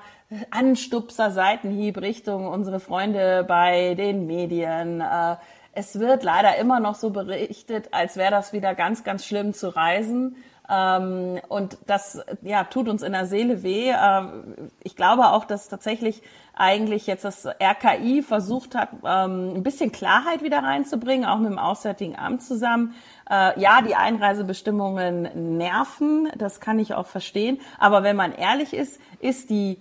Anstupser, 0.52 1.32
Seitenhieb 1.32 2.00
Richtung 2.00 2.48
unsere 2.48 2.80
Freunde 2.80 3.44
bei 3.48 3.96
den 3.96 4.26
Medien. 4.26 5.02
Äh, 5.02 5.36
es 5.74 6.00
wird 6.00 6.24
leider 6.24 6.56
immer 6.56 6.80
noch 6.80 6.96
so 6.96 7.10
berichtet, 7.10 7.90
als 7.92 8.16
wäre 8.16 8.32
das 8.32 8.54
wieder 8.54 8.74
ganz, 8.76 9.04
ganz 9.04 9.26
schlimm 9.26 9.54
zu 9.54 9.76
reisen. 9.76 10.38
Ähm, 10.70 11.40
und 11.48 11.78
das 11.86 12.22
ja, 12.42 12.64
tut 12.64 12.88
uns 12.88 13.04
in 13.04 13.12
der 13.12 13.26
Seele 13.26 13.64
weh. 13.64 13.92
Ähm, 13.92 14.72
ich 14.84 14.96
glaube 14.96 15.28
auch, 15.28 15.46
dass 15.46 15.68
tatsächlich 15.68 16.22
eigentlich 16.56 17.06
jetzt 17.06 17.26
das 17.26 17.46
RKI 17.46 18.24
versucht 18.24 18.76
hat, 18.76 18.90
ähm, 19.04 19.56
ein 19.56 19.64
bisschen 19.64 19.92
Klarheit 19.92 20.42
wieder 20.42 20.60
reinzubringen, 20.60 21.28
auch 21.28 21.38
mit 21.38 21.52
dem 21.52 21.60
Auswärtigen 21.60 22.18
Amt 22.18 22.42
zusammen. 22.44 22.96
Äh, 23.30 23.60
ja, 23.60 23.82
die 23.82 23.96
Einreisebestimmungen 23.96 25.58
nerven, 25.58 26.30
das 26.38 26.60
kann 26.60 26.80
ich 26.80 26.94
auch 26.94 27.08
verstehen. 27.08 27.60
Aber 27.78 28.04
wenn 28.04 28.16
man 28.16 28.34
ehrlich 28.34 28.74
ist, 28.74 29.00
ist 29.20 29.50
die, 29.50 29.78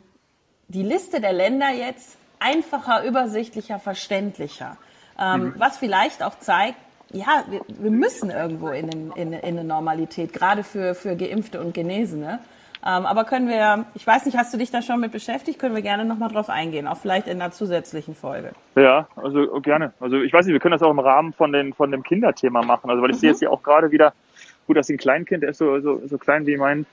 die 0.69 0.83
Liste 0.83 1.21
der 1.21 1.33
Länder 1.33 1.71
jetzt 1.71 2.19
einfacher, 2.41 3.05
übersichtlicher, 3.05 3.79
verständlicher. 3.79 4.77
Ähm, 5.19 5.45
mhm. 5.45 5.55
Was 5.59 5.79
vielleicht 5.79 6.23
auch 6.23 6.39
zeigt, 6.41 6.79
ja, 7.15 7.45
wir, 7.49 7.61
wir 7.69 7.91
müssen 7.91 8.31
irgendwo 8.31 8.69
in, 8.69 8.89
in, 9.13 9.33
in 9.33 9.59
eine 9.59 9.65
Normalität, 9.65 10.33
gerade 10.33 10.63
für, 10.63 10.95
für 10.95 11.17
Geimpfte 11.17 11.61
und 11.61 11.73
Genesene. 11.73 12.41
Ähm, 12.87 13.07
aber 13.07 13.25
können 13.25 13.49
wir, 13.49 13.87
ich 13.95 14.07
weiß 14.07 14.27
nicht, 14.27 14.37
hast 14.37 14.53
du 14.53 14.59
dich 14.59 14.71
da 14.71 14.83
schon 14.83 15.01
mit 15.01 15.13
beschäftigt? 15.13 15.59
Können 15.59 15.75
wir 15.75 15.81
gerne 15.81 16.05
nochmal 16.05 16.29
drauf 16.29 16.51
eingehen, 16.51 16.87
auch 16.87 16.99
vielleicht 16.99 17.29
in 17.29 17.41
einer 17.41 17.51
zusätzlichen 17.51 18.15
Folge. 18.15 18.51
Ja, 18.77 19.09
also 19.17 19.61
gerne. 19.61 19.95
Also 20.01 20.21
ich 20.21 20.33
weiß 20.33 20.45
nicht, 20.45 20.53
wir 20.53 20.61
können 20.61 20.73
das 20.73 20.83
auch 20.83 20.91
im 20.91 20.99
Rahmen 20.99 21.33
von, 21.33 21.53
den, 21.53 21.73
von 21.73 21.91
dem 21.91 22.03
Kinderthema 22.03 22.63
machen. 22.63 22.91
Also 22.91 23.03
weil 23.03 23.11
ich 23.11 23.17
mhm. 23.17 23.21
sehe 23.21 23.31
jetzt 23.31 23.39
hier 23.39 23.53
auch 23.53 23.63
gerade 23.63 23.91
wieder, 23.91 24.13
gut, 24.67 24.77
dass 24.77 24.91
ein 24.91 24.99
Kleinkind, 24.99 25.43
der 25.43 25.51
ist 25.51 25.59
so, 25.59 25.81
so, 25.81 26.03
so 26.05 26.19
klein 26.19 26.47
wie 26.47 26.59
mein, 26.59 26.85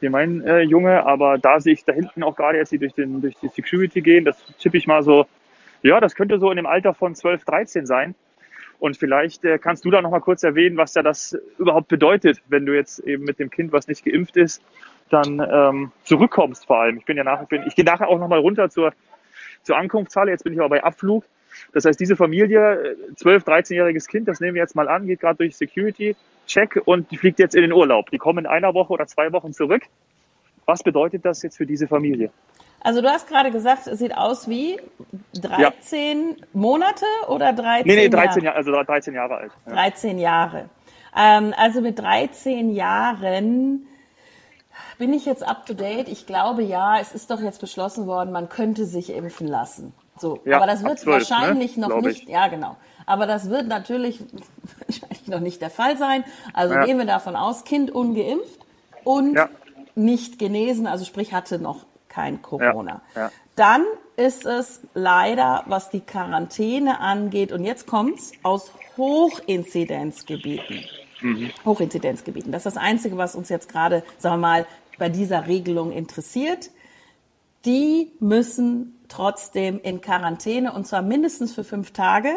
wie 0.00 0.08
mein 0.08 0.42
äh, 0.42 0.60
Junge, 0.60 1.04
aber 1.04 1.38
da 1.38 1.58
sehe 1.58 1.72
ich 1.72 1.84
da 1.84 1.92
hinten 1.92 2.22
auch 2.22 2.36
gerade 2.36 2.58
jetzt 2.58 2.70
die 2.70 2.78
durch, 2.78 2.94
den, 2.94 3.20
durch 3.20 3.34
die 3.42 3.48
Security 3.48 4.02
gehen, 4.02 4.24
das 4.24 4.36
tippe 4.58 4.76
ich 4.76 4.86
mal 4.86 5.02
so, 5.02 5.26
ja, 5.82 6.00
das 6.00 6.14
könnte 6.14 6.38
so 6.38 6.50
in 6.50 6.56
dem 6.56 6.66
Alter 6.66 6.94
von 6.94 7.14
12, 7.14 7.44
13 7.44 7.86
sein. 7.86 8.14
Und 8.84 8.98
vielleicht 8.98 9.46
äh, 9.46 9.56
kannst 9.56 9.86
du 9.86 9.90
da 9.90 10.02
noch 10.02 10.10
mal 10.10 10.20
kurz 10.20 10.42
erwähnen, 10.42 10.76
was 10.76 10.92
da 10.92 11.02
das 11.02 11.34
überhaupt 11.56 11.88
bedeutet, 11.88 12.42
wenn 12.48 12.66
du 12.66 12.74
jetzt 12.74 12.98
eben 12.98 13.24
mit 13.24 13.38
dem 13.38 13.48
Kind, 13.48 13.72
was 13.72 13.88
nicht 13.88 14.04
geimpft 14.04 14.36
ist, 14.36 14.62
dann 15.08 15.40
ähm, 15.40 15.90
zurückkommst 16.02 16.66
vor 16.66 16.80
allem. 16.80 16.98
Ich 16.98 17.06
bin 17.06 17.16
ja 17.16 17.24
nachher, 17.24 17.46
bin, 17.46 17.62
ich 17.66 17.74
gehe 17.76 17.84
nachher 17.86 18.08
auch 18.08 18.18
noch 18.18 18.28
mal 18.28 18.40
runter 18.40 18.68
zur, 18.68 18.92
zur 19.62 19.78
Ankunftshalle. 19.78 20.32
Jetzt 20.32 20.44
bin 20.44 20.52
ich 20.52 20.58
aber 20.58 20.68
bei 20.68 20.84
Abflug. 20.84 21.24
Das 21.72 21.86
heißt, 21.86 21.98
diese 21.98 22.14
Familie, 22.14 22.94
12, 23.16 23.44
13-jähriges 23.44 24.06
Kind, 24.06 24.28
das 24.28 24.40
nehmen 24.40 24.54
wir 24.54 24.60
jetzt 24.60 24.76
mal 24.76 24.88
an, 24.88 25.06
geht 25.06 25.20
gerade 25.20 25.38
durch 25.38 25.56
Security, 25.56 26.14
Check 26.46 26.82
und 26.84 27.10
die 27.10 27.16
fliegt 27.16 27.38
jetzt 27.38 27.54
in 27.54 27.62
den 27.62 27.72
Urlaub. 27.72 28.10
Die 28.10 28.18
kommen 28.18 28.40
in 28.40 28.46
einer 28.46 28.74
Woche 28.74 28.92
oder 28.92 29.06
zwei 29.06 29.32
Wochen 29.32 29.54
zurück. 29.54 29.84
Was 30.66 30.82
bedeutet 30.82 31.24
das 31.24 31.42
jetzt 31.42 31.56
für 31.56 31.64
diese 31.64 31.88
Familie? 31.88 32.32
Also 32.84 33.00
du 33.00 33.08
hast 33.08 33.26
gerade 33.28 33.50
gesagt, 33.50 33.86
es 33.86 33.98
sieht 33.98 34.14
aus 34.14 34.46
wie 34.46 34.78
13 35.40 36.28
ja. 36.28 36.46
Monate 36.52 37.06
oder 37.28 37.54
13 37.54 37.86
Nee, 37.86 37.96
nee, 37.96 38.08
13 38.10 38.44
Jahre, 38.44 38.56
also 38.56 38.70
13 38.72 39.14
Jahre 39.14 39.36
alt. 39.36 39.52
Ja. 39.66 39.72
13 39.72 40.18
Jahre. 40.18 40.68
Ähm, 41.16 41.54
also 41.56 41.80
mit 41.80 41.98
13 41.98 42.74
Jahren 42.74 43.86
bin 44.98 45.14
ich 45.14 45.24
jetzt 45.24 45.42
up 45.42 45.64
to 45.64 45.72
date? 45.72 46.08
Ich 46.08 46.26
glaube 46.26 46.62
ja, 46.62 47.00
es 47.00 47.14
ist 47.14 47.30
doch 47.30 47.40
jetzt 47.40 47.62
beschlossen 47.62 48.06
worden, 48.06 48.32
man 48.32 48.50
könnte 48.50 48.84
sich 48.84 49.14
impfen 49.14 49.48
lassen. 49.48 49.94
So, 50.18 50.40
ja, 50.44 50.58
aber 50.58 50.66
das 50.66 50.84
wird 50.84 50.98
12, 50.98 51.06
ne, 51.06 51.12
wahrscheinlich 51.12 51.76
ne? 51.78 51.88
noch 51.88 52.02
nicht, 52.02 52.28
ja 52.28 52.48
genau. 52.48 52.76
Aber 53.06 53.26
das 53.26 53.48
wird 53.48 53.66
natürlich 53.66 54.20
wahrscheinlich 54.86 55.26
noch 55.26 55.40
nicht 55.40 55.62
der 55.62 55.70
Fall 55.70 55.96
sein. 55.96 56.22
Also 56.52 56.74
ja. 56.74 56.84
gehen 56.84 56.98
wir 56.98 57.06
davon 57.06 57.34
aus, 57.34 57.64
Kind 57.64 57.90
ungeimpft 57.90 58.60
und 59.04 59.36
ja. 59.36 59.48
nicht 59.94 60.38
genesen, 60.38 60.86
also 60.86 61.06
sprich 61.06 61.32
hatte 61.32 61.58
noch 61.58 61.86
kein 62.14 62.42
Corona. 62.42 63.02
Dann 63.56 63.84
ist 64.16 64.46
es 64.46 64.80
leider, 64.94 65.64
was 65.66 65.90
die 65.90 66.00
Quarantäne 66.00 67.00
angeht, 67.00 67.50
und 67.50 67.64
jetzt 67.64 67.86
kommt's 67.86 68.32
aus 68.42 68.72
Hochinzidenzgebieten. 68.96 70.84
Mhm. 71.20 71.50
Hochinzidenzgebieten. 71.64 72.52
Das 72.52 72.64
ist 72.64 72.76
das 72.76 72.82
Einzige, 72.82 73.16
was 73.16 73.34
uns 73.34 73.48
jetzt 73.48 73.68
gerade, 73.68 74.04
sagen 74.18 74.36
wir 74.36 74.48
mal, 74.48 74.66
bei 74.98 75.08
dieser 75.08 75.48
Regelung 75.48 75.90
interessiert. 75.90 76.70
Die 77.64 78.12
müssen 78.20 79.04
trotzdem 79.08 79.80
in 79.80 80.00
Quarantäne 80.00 80.72
und 80.72 80.86
zwar 80.86 81.02
mindestens 81.02 81.52
für 81.52 81.64
fünf 81.64 81.92
Tage. 81.92 82.30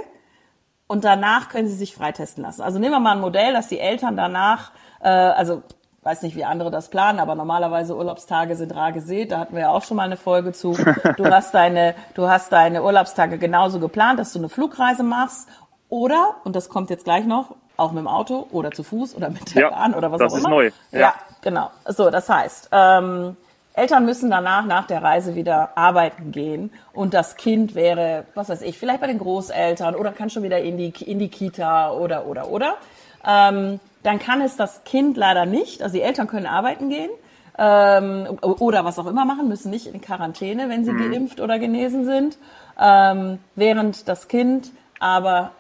Und 0.88 1.04
danach 1.04 1.50
können 1.50 1.68
sie 1.68 1.76
sich 1.76 1.94
freitesten 1.94 2.42
lassen. 2.42 2.62
Also 2.62 2.80
nehmen 2.80 2.94
wir 2.94 3.00
mal 3.00 3.12
ein 3.12 3.22
Modell, 3.22 3.54
dass 3.54 3.68
die 3.68 3.80
Eltern 3.80 4.16
danach, 4.16 4.72
äh, 5.02 5.10
also 5.10 5.62
weiß 6.08 6.22
nicht, 6.22 6.38
wie 6.38 6.46
andere 6.46 6.72
das 6.72 6.88
planen, 6.90 7.20
aber 7.20 7.36
normalerweise 7.36 7.96
Urlaubstage 7.96 8.56
sind 8.56 8.74
rar 8.74 8.94
gesät. 8.94 9.34
Da 9.34 9.40
hatten 9.40 9.56
wir 9.56 9.64
ja 9.64 9.70
auch 9.70 9.84
schon 9.84 9.98
mal 9.98 10.04
eine 10.04 10.16
Folge 10.16 10.54
zu. 10.54 10.72
Du 11.18 11.26
hast 11.30 11.54
deine, 11.54 11.96
du 12.14 12.30
hast 12.30 12.52
deine 12.54 12.82
Urlaubstage 12.82 13.38
genauso 13.38 13.80
geplant, 13.80 14.18
dass 14.18 14.32
du 14.32 14.40
eine 14.40 14.48
Flugreise 14.48 15.04
machst. 15.04 15.50
Oder, 15.90 16.36
und 16.46 16.56
das 16.56 16.70
kommt 16.70 16.90
jetzt 16.90 17.04
gleich 17.04 17.26
noch, 17.26 17.56
auch 17.76 17.92
mit 17.92 18.00
dem 18.00 18.08
Auto 18.08 18.48
oder 18.52 18.72
zu 18.72 18.84
Fuß 18.84 19.16
oder 19.16 19.30
mit 19.30 19.54
der 19.54 19.64
ja, 19.64 19.70
Bahn 19.70 19.94
oder 19.94 20.12
was 20.12 20.22
auch 20.22 20.26
immer. 20.28 20.32
Das 20.32 20.40
ist 20.40 20.50
neu. 20.50 20.72
Ja. 20.92 21.00
ja, 21.00 21.14
genau. 21.42 21.72
So, 21.86 22.10
das 22.10 22.30
heißt, 22.30 22.70
ähm, 22.72 23.36
Eltern 23.74 24.06
müssen 24.06 24.32
danach 24.32 24.66
nach 24.66 24.88
der 24.88 25.04
Reise 25.04 25.36
wieder 25.36 25.78
arbeiten 25.78 26.32
gehen 26.32 26.72
und 26.94 27.14
das 27.14 27.36
Kind 27.36 27.76
wäre, 27.76 28.24
was 28.34 28.48
weiß 28.48 28.62
ich, 28.62 28.80
vielleicht 28.80 29.02
bei 29.02 29.08
den 29.08 29.20
Großeltern 29.20 29.94
oder 29.94 30.14
kann 30.14 30.30
schon 30.30 30.44
wieder 30.44 30.60
in 30.60 30.78
die, 30.78 30.94
in 31.06 31.20
die 31.20 31.30
Kita 31.30 31.92
oder, 31.92 32.26
oder, 32.28 32.50
oder. 32.50 32.78
Ähm, 33.26 33.82
dann 34.04 34.20
kann 34.20 34.42
es 34.42 34.56
das 34.56 34.84
Kind 34.84 35.18
leider 35.18 35.46
nicht. 35.46 35.82
Also 35.82 35.96
die 35.96 36.02
Eltern 36.02 36.28
können 36.28 36.46
arbeiten 36.46 36.90
gehen 36.90 37.10
ähm, 37.58 38.38
oder 38.42 38.86
was 38.86 39.00
auch 39.00 39.08
immer 39.08 39.26
machen, 39.26 39.48
müssen 39.48 39.72
nicht 39.72 39.88
in 39.88 40.00
Quarantäne, 40.00 40.70
wenn 40.70 40.86
sie 40.86 40.92
mhm. 40.92 41.12
geimpft 41.12 41.40
oder 41.40 41.58
genesen 41.60 42.06
sind, 42.06 42.38
ähm, 42.80 43.40
während 43.56 44.08
das 44.08 44.28
Kind 44.28 44.72
aber 45.00 45.52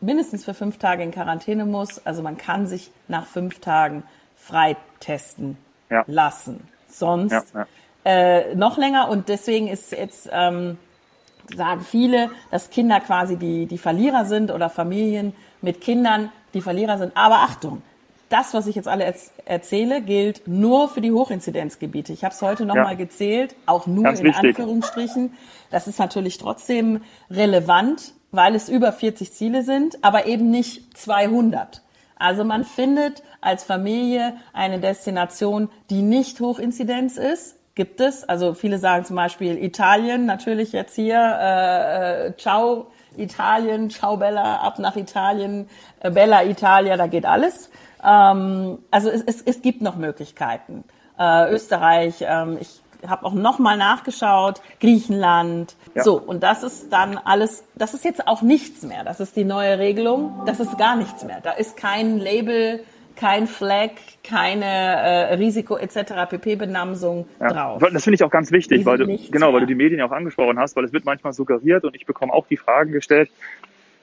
mindestens 0.00 0.44
für 0.44 0.54
fünf 0.54 0.78
Tage 0.78 1.02
in 1.02 1.10
Quarantäne 1.10 1.66
muss. 1.66 2.04
Also 2.06 2.22
man 2.22 2.36
kann 2.36 2.66
sich 2.66 2.90
nach 3.08 3.26
fünf 3.26 3.60
Tagen 3.60 4.04
freitesten 4.36 5.56
ja. 5.90 6.04
lassen. 6.06 6.66
Sonst 6.88 7.32
ja, 7.32 7.42
ja. 7.60 7.66
Äh, 8.04 8.54
noch 8.54 8.76
länger 8.76 9.08
und 9.08 9.28
deswegen 9.28 9.68
ist 9.68 9.92
jetzt 9.92 10.28
ähm, 10.30 10.78
sagen 11.54 11.80
viele, 11.80 12.30
dass 12.50 12.70
Kinder 12.70 13.00
quasi 13.00 13.36
die 13.36 13.66
die 13.66 13.78
Verlierer 13.78 14.26
sind 14.26 14.50
oder 14.50 14.68
Familien 14.68 15.34
mit 15.62 15.80
Kindern 15.80 16.30
die 16.54 16.62
Verlierer 16.62 16.98
sind. 16.98 17.12
Aber 17.16 17.36
Achtung, 17.40 17.82
das, 18.28 18.54
was 18.54 18.66
ich 18.66 18.74
jetzt 18.74 18.88
alle 18.88 19.14
erzähle, 19.44 20.02
gilt 20.02 20.48
nur 20.48 20.88
für 20.88 21.00
die 21.00 21.12
Hochinzidenzgebiete. 21.12 22.12
Ich 22.12 22.24
habe 22.24 22.34
es 22.34 22.42
heute 22.42 22.64
nochmal 22.64 22.92
ja. 22.92 22.94
gezählt, 22.94 23.54
auch 23.66 23.86
nur 23.86 24.04
Ganz 24.04 24.20
in 24.20 24.26
wichtig. 24.26 24.50
Anführungsstrichen. 24.50 25.34
Das 25.70 25.86
ist 25.86 25.98
natürlich 25.98 26.38
trotzdem 26.38 27.02
relevant, 27.30 28.14
weil 28.32 28.54
es 28.54 28.68
über 28.68 28.92
40 28.92 29.32
Ziele 29.32 29.62
sind, 29.62 30.02
aber 30.02 30.26
eben 30.26 30.50
nicht 30.50 30.96
200. 30.96 31.82
Also 32.16 32.44
man 32.44 32.64
findet 32.64 33.22
als 33.40 33.64
Familie 33.64 34.36
eine 34.52 34.80
Destination, 34.80 35.68
die 35.90 36.02
nicht 36.02 36.40
Hochinzidenz 36.40 37.16
ist. 37.16 37.56
Gibt 37.74 38.00
es. 38.00 38.24
Also 38.24 38.54
viele 38.54 38.78
sagen 38.78 39.04
zum 39.04 39.16
Beispiel 39.16 39.62
Italien, 39.62 40.26
natürlich 40.26 40.72
jetzt 40.72 40.94
hier, 40.94 41.18
äh, 41.18 42.26
äh, 42.28 42.36
ciao 42.36 42.86
Italien, 43.18 43.90
ciao 43.90 44.16
Bella, 44.16 44.56
ab 44.56 44.78
nach 44.78 44.96
Italien, 44.96 45.68
äh, 46.00 46.10
Bella 46.10 46.44
Italia, 46.44 46.96
da 46.96 47.06
geht 47.06 47.26
alles. 47.26 47.70
Ähm, 48.04 48.78
also 48.90 49.10
es, 49.10 49.22
es, 49.22 49.42
es 49.42 49.62
gibt 49.62 49.82
noch 49.82 49.96
Möglichkeiten. 49.96 50.84
Äh, 51.18 51.52
Österreich, 51.52 52.24
ähm, 52.26 52.58
ich 52.60 52.80
habe 53.06 53.26
auch 53.26 53.32
nochmal 53.32 53.76
nachgeschaut, 53.76 54.60
Griechenland. 54.80 55.76
Ja. 55.94 56.02
So, 56.02 56.18
und 56.18 56.42
das 56.42 56.62
ist 56.62 56.92
dann 56.92 57.18
alles, 57.18 57.64
das 57.74 57.94
ist 57.94 58.04
jetzt 58.04 58.26
auch 58.26 58.42
nichts 58.42 58.82
mehr. 58.82 59.04
Das 59.04 59.20
ist 59.20 59.36
die 59.36 59.44
neue 59.44 59.78
Regelung. 59.78 60.42
Das 60.46 60.60
ist 60.60 60.78
gar 60.78 60.96
nichts 60.96 61.24
mehr. 61.24 61.40
Da 61.42 61.52
ist 61.52 61.76
kein 61.76 62.18
Label, 62.18 62.84
kein 63.16 63.46
Flag, 63.46 63.90
keine 64.22 64.64
äh, 64.64 65.34
Risiko 65.34 65.76
etc. 65.76 66.28
pp-Benamsung 66.28 67.26
ja. 67.40 67.48
drauf. 67.48 67.82
Das 67.92 68.04
finde 68.04 68.16
ich 68.16 68.24
auch 68.24 68.30
ganz 68.30 68.50
wichtig, 68.50 68.84
weil 68.84 68.98
du, 68.98 69.06
genau, 69.06 69.46
mehr. 69.46 69.54
weil 69.54 69.60
du 69.60 69.66
die 69.66 69.74
Medien 69.74 70.00
auch 70.02 70.12
angesprochen 70.12 70.58
hast, 70.58 70.76
weil 70.76 70.84
es 70.84 70.92
wird 70.92 71.04
manchmal 71.04 71.32
suggeriert 71.32 71.84
und 71.84 71.94
ich 71.94 72.06
bekomme 72.06 72.32
auch 72.32 72.46
die 72.46 72.56
Fragen 72.56 72.92
gestellt, 72.92 73.30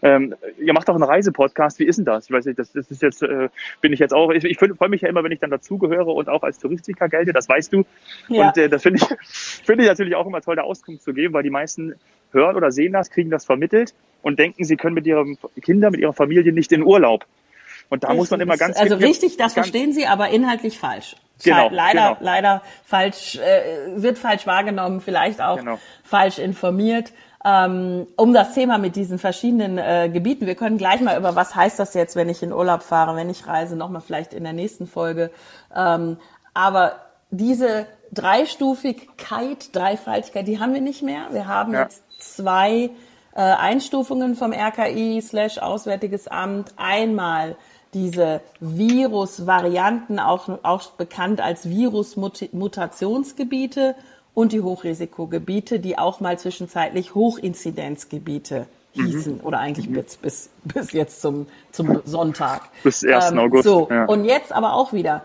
ähm, 0.03 0.33
ihr 0.59 0.73
macht 0.73 0.89
auch 0.89 0.95
einen 0.95 1.03
Reisepodcast. 1.03 1.79
Wie 1.79 1.85
ist 1.85 1.97
denn 1.97 2.05
das? 2.05 2.25
Ich 2.25 2.31
weiß 2.31 2.45
nicht, 2.45 2.57
das, 2.57 2.71
das 2.71 2.89
ist 2.89 3.01
jetzt, 3.01 3.21
äh, 3.21 3.49
bin 3.81 3.93
ich 3.93 3.99
jetzt 3.99 4.13
auch, 4.13 4.31
ich, 4.31 4.43
ich 4.43 4.57
freue 4.57 4.89
mich 4.89 5.01
ja 5.01 5.09
immer, 5.09 5.23
wenn 5.23 5.31
ich 5.31 5.39
dann 5.39 5.51
dazugehöre 5.51 6.07
und 6.07 6.27
auch 6.27 6.43
als 6.43 6.57
Touristiker 6.59 7.07
gelte, 7.07 7.33
das 7.33 7.47
weißt 7.47 7.71
du. 7.73 7.85
Ja. 8.27 8.47
Und 8.47 8.57
äh, 8.57 8.67
das 8.67 8.81
finde 8.81 8.99
ich, 8.99 9.17
finde 9.63 9.83
ich 9.83 9.89
natürlich 9.89 10.15
auch 10.15 10.25
immer 10.25 10.41
toll, 10.41 10.55
da 10.55 10.63
Auskunft 10.63 11.03
zu 11.03 11.13
geben, 11.13 11.33
weil 11.33 11.43
die 11.43 11.51
meisten 11.51 11.95
hören 12.31 12.55
oder 12.55 12.71
sehen 12.71 12.93
das, 12.93 13.11
kriegen 13.11 13.29
das 13.29 13.45
vermittelt 13.45 13.93
und 14.23 14.39
denken, 14.39 14.63
sie 14.63 14.77
können 14.77 14.95
mit 14.95 15.05
ihren 15.05 15.37
Kindern, 15.61 15.91
mit 15.91 16.01
ihrer 16.01 16.13
Familie 16.13 16.51
nicht 16.51 16.71
in 16.71 16.83
Urlaub. 16.83 17.25
Und 17.91 18.03
da 18.03 18.07
richtig. 18.07 18.19
muss 18.19 18.31
man 18.31 18.41
immer 18.41 18.57
ganz 18.57 18.75
Also 18.77 18.95
richtig, 18.95 19.37
das 19.37 19.53
verstehen 19.53 19.93
Sie, 19.93 20.07
aber 20.07 20.29
inhaltlich 20.29 20.79
falsch. 20.79 21.15
Genau, 21.43 21.69
leider, 21.69 22.15
genau. 22.15 22.17
leider 22.21 22.61
falsch, 22.83 23.35
äh, 23.35 24.01
wird 24.01 24.17
falsch 24.17 24.47
wahrgenommen, 24.47 25.01
vielleicht 25.01 25.41
auch 25.41 25.57
genau. 25.57 25.77
falsch 26.03 26.39
informiert 26.39 27.11
ähm, 27.43 28.07
um 28.17 28.33
das 28.33 28.53
Thema 28.53 28.77
mit 28.77 28.95
diesen 28.95 29.17
verschiedenen 29.17 29.77
äh, 29.77 30.09
Gebieten. 30.11 30.45
Wir 30.45 30.55
können 30.55 30.77
gleich 30.77 31.01
mal 31.01 31.17
über 31.17 31.35
was 31.35 31.55
heißt 31.55 31.79
das 31.79 31.93
jetzt, 31.93 32.15
wenn 32.15 32.29
ich 32.29 32.43
in 32.43 32.53
Urlaub 32.53 32.83
fahre, 32.83 33.15
wenn 33.15 33.29
ich 33.29 33.47
reise, 33.47 33.75
nochmal 33.75 34.01
vielleicht 34.01 34.33
in 34.33 34.43
der 34.43 34.53
nächsten 34.53 34.85
Folge. 34.85 35.31
Ähm, 35.75 36.17
aber 36.53 36.97
diese 37.31 37.87
Dreistufigkeit, 38.11 39.75
Dreifaltigkeit, 39.75 40.47
die 40.47 40.59
haben 40.59 40.73
wir 40.73 40.81
nicht 40.81 41.01
mehr. 41.01 41.27
Wir 41.31 41.47
haben 41.47 41.73
ja. 41.73 41.83
jetzt 41.83 42.03
zwei 42.19 42.91
äh, 43.33 43.41
Einstufungen 43.41 44.35
vom 44.35 44.53
RKI 44.53 45.21
slash 45.21 45.57
Auswärtiges 45.57 46.27
Amt. 46.27 46.73
Einmal 46.77 47.55
diese 47.93 48.41
Virusvarianten, 48.59 50.19
auch, 50.19 50.49
auch 50.63 50.91
bekannt 50.91 51.41
als 51.41 51.69
Virusmutationsgebiete 51.69 53.95
und 54.33 54.53
die 54.53 54.61
Hochrisikogebiete, 54.61 55.79
die 55.79 55.97
auch 55.97 56.19
mal 56.19 56.37
zwischenzeitlich 56.39 57.15
Hochinzidenzgebiete 57.15 58.67
hießen 58.93 59.35
mhm. 59.35 59.41
oder 59.41 59.59
eigentlich 59.59 59.89
mhm. 59.89 59.93
bis, 59.93 60.17
bis, 60.17 60.49
bis 60.63 60.91
jetzt 60.91 61.21
zum, 61.21 61.47
zum 61.71 62.01
Sonntag. 62.05 62.63
Bis 62.83 63.03
1. 63.03 63.31
Ähm, 63.31 63.39
August. 63.39 63.63
So, 63.63 63.87
ja. 63.89 64.05
und 64.05 64.25
jetzt 64.25 64.51
aber 64.51 64.73
auch 64.73 64.93
wieder. 64.93 65.23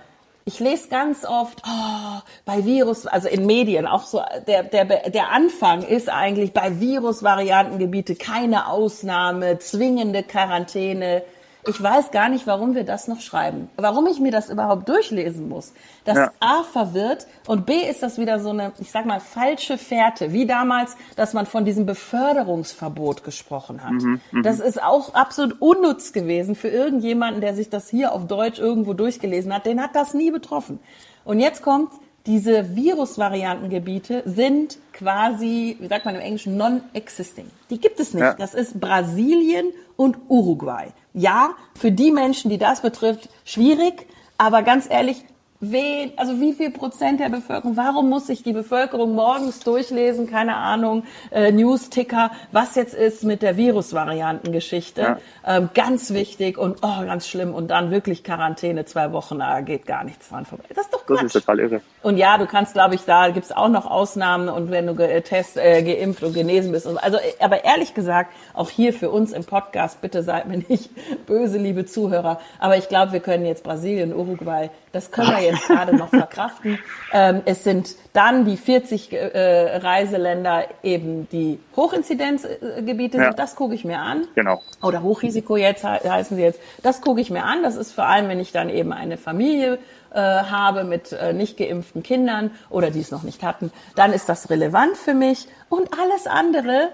Ich 0.48 0.60
lese 0.60 0.88
ganz 0.88 1.24
oft, 1.24 1.60
oh, 1.66 2.20
bei 2.44 2.64
Virus, 2.64 3.08
also 3.08 3.26
in 3.26 3.46
Medien, 3.46 3.84
auch 3.84 4.04
so, 4.04 4.22
der, 4.46 4.62
der, 4.62 4.84
der 4.84 5.32
Anfang 5.32 5.82
ist 5.82 6.08
eigentlich 6.08 6.52
bei 6.52 6.78
Virusvariantengebiete 6.78 8.14
keine 8.14 8.68
Ausnahme, 8.68 9.58
zwingende 9.58 10.22
Quarantäne, 10.22 11.24
ich 11.66 11.82
weiß 11.82 12.10
gar 12.10 12.28
nicht, 12.28 12.46
warum 12.46 12.74
wir 12.74 12.84
das 12.84 13.08
noch 13.08 13.20
schreiben. 13.20 13.68
Warum 13.76 14.06
ich 14.06 14.20
mir 14.20 14.30
das 14.30 14.50
überhaupt 14.50 14.88
durchlesen 14.88 15.48
muss. 15.48 15.72
Das 16.04 16.16
ja. 16.16 16.32
A 16.40 16.62
verwirrt 16.62 17.26
und 17.46 17.66
B 17.66 17.74
ist 17.74 18.02
das 18.02 18.18
wieder 18.18 18.40
so 18.40 18.50
eine, 18.50 18.72
ich 18.78 18.90
sag 18.90 19.06
mal, 19.06 19.20
falsche 19.20 19.78
Fährte. 19.78 20.32
Wie 20.32 20.46
damals, 20.46 20.96
dass 21.16 21.32
man 21.32 21.46
von 21.46 21.64
diesem 21.64 21.86
Beförderungsverbot 21.86 23.24
gesprochen 23.24 23.82
hat. 23.84 23.92
Mhm, 23.92 24.20
mhm, 24.30 24.42
das 24.42 24.60
ist 24.60 24.82
auch 24.82 25.14
absolut 25.14 25.60
unnütz 25.60 26.12
gewesen 26.12 26.54
für 26.54 26.68
irgendjemanden, 26.68 27.40
der 27.40 27.54
sich 27.54 27.68
das 27.68 27.88
hier 27.88 28.12
auf 28.12 28.26
Deutsch 28.26 28.58
irgendwo 28.58 28.92
durchgelesen 28.94 29.52
hat. 29.52 29.66
Den 29.66 29.82
hat 29.82 29.94
das 29.94 30.14
nie 30.14 30.30
betroffen. 30.30 30.80
Und 31.24 31.40
jetzt 31.40 31.62
kommt 31.62 31.90
diese 32.26 32.74
Virusvariantengebiete 32.74 34.22
sind 34.26 34.78
quasi, 34.92 35.76
wie 35.78 35.86
sagt 35.86 36.04
man 36.04 36.16
im 36.16 36.20
Englischen, 36.20 36.56
non-existing. 36.56 37.50
Die 37.70 37.80
gibt 37.80 38.00
es 38.00 38.14
nicht. 38.14 38.22
Ja. 38.22 38.34
Das 38.34 38.54
ist 38.54 38.80
Brasilien 38.80 39.72
und 39.96 40.18
Uruguay. 40.28 40.88
Ja, 41.14 41.50
für 41.74 41.92
die 41.92 42.10
Menschen, 42.10 42.50
die 42.50 42.58
das 42.58 42.82
betrifft, 42.82 43.28
schwierig. 43.44 44.06
Aber 44.38 44.62
ganz 44.62 44.86
ehrlich, 44.90 45.24
wen, 45.60 46.12
also 46.16 46.40
wie 46.40 46.52
viel 46.52 46.70
Prozent 46.70 47.20
der 47.20 47.28
Bevölkerung, 47.28 47.76
warum 47.76 48.08
muss 48.08 48.26
sich 48.26 48.42
die 48.42 48.52
Bevölkerung 48.52 49.14
morgens 49.14 49.60
durchlesen, 49.60 50.28
keine 50.28 50.56
Ahnung, 50.56 51.04
äh, 51.30 51.52
News-Ticker, 51.52 52.30
was 52.52 52.74
jetzt 52.74 52.94
ist 52.94 53.24
mit 53.24 53.42
der 53.42 53.56
Virusvariantengeschichte. 53.56 55.00
Ja. 55.00 55.18
Ähm, 55.46 55.70
ganz 55.74 56.12
wichtig 56.12 56.58
und 56.58 56.78
oh, 56.82 57.04
ganz 57.04 57.26
schlimm 57.28 57.54
und 57.54 57.68
dann 57.68 57.90
wirklich 57.90 58.24
Quarantäne, 58.24 58.84
zwei 58.84 59.12
Wochen, 59.12 59.38
da 59.38 59.60
geht 59.60 59.86
gar 59.86 60.04
nichts 60.04 60.28
dran 60.28 60.44
vorbei. 60.44 60.64
Das 60.74 60.86
ist 60.86 60.94
doch 60.94 61.06
Quatsch. 61.06 61.22
Das 61.22 61.34
ist 61.34 61.44
total 61.44 61.60
irre. 61.60 61.80
Und 62.02 62.18
ja, 62.18 62.38
du 62.38 62.46
kannst, 62.46 62.74
glaube 62.74 62.94
ich, 62.94 63.02
da 63.04 63.28
gibt's 63.30 63.52
auch 63.52 63.68
noch 63.68 63.86
Ausnahmen 63.86 64.48
und 64.48 64.70
wenn 64.70 64.86
du 64.86 64.94
getest, 64.94 65.56
äh, 65.56 65.82
geimpft 65.82 66.22
und 66.22 66.34
genesen 66.34 66.72
bist. 66.72 66.86
Und, 66.86 66.98
also, 66.98 67.18
aber 67.40 67.64
ehrlich 67.64 67.94
gesagt, 67.94 68.32
auch 68.54 68.70
hier 68.70 68.92
für 68.92 69.10
uns 69.10 69.32
im 69.32 69.44
Podcast, 69.44 70.00
bitte 70.00 70.22
seid 70.22 70.46
mir 70.46 70.58
nicht 70.58 70.90
böse, 71.26 71.58
liebe 71.58 71.84
Zuhörer, 71.86 72.40
aber 72.58 72.76
ich 72.76 72.88
glaube, 72.88 73.12
wir 73.12 73.20
können 73.20 73.46
jetzt 73.46 73.64
Brasilien, 73.64 74.14
Uruguay, 74.14 74.70
das 74.92 75.10
können 75.10 75.30
wir 75.30 75.45
jetzt 75.46 75.66
gerade 75.66 75.96
noch 75.96 76.08
verkraften. 76.10 76.78
Ähm, 77.12 77.42
es 77.44 77.64
sind 77.64 77.94
dann 78.12 78.44
die 78.44 78.56
40 78.56 79.12
äh, 79.12 79.76
Reiseländer 79.78 80.66
eben 80.82 81.28
die 81.30 81.58
Hochinzidenzgebiete 81.74 83.18
ja. 83.18 83.24
sind. 83.24 83.38
Das 83.38 83.56
gucke 83.56 83.74
ich 83.74 83.84
mir 83.84 83.98
an. 83.98 84.26
Genau. 84.34 84.60
Oder 84.82 85.02
Hochrisiko 85.02 85.56
jetzt 85.56 85.84
heißen 85.84 86.36
sie 86.36 86.42
jetzt. 86.42 86.60
Das 86.82 87.00
gucke 87.00 87.20
ich 87.20 87.30
mir 87.30 87.44
an. 87.44 87.62
Das 87.62 87.76
ist 87.76 87.92
vor 87.92 88.06
allem, 88.06 88.28
wenn 88.28 88.40
ich 88.40 88.52
dann 88.52 88.70
eben 88.70 88.92
eine 88.92 89.16
Familie 89.16 89.78
äh, 90.12 90.18
habe 90.20 90.84
mit 90.84 91.12
äh, 91.12 91.32
nicht 91.32 91.56
geimpften 91.56 92.02
Kindern 92.02 92.50
oder 92.70 92.90
die 92.90 93.00
es 93.00 93.10
noch 93.10 93.22
nicht 93.22 93.42
hatten, 93.42 93.72
dann 93.94 94.12
ist 94.12 94.28
das 94.28 94.50
relevant 94.50 94.96
für 94.96 95.14
mich. 95.14 95.46
Und 95.68 95.90
alles 95.98 96.26
andere, 96.26 96.90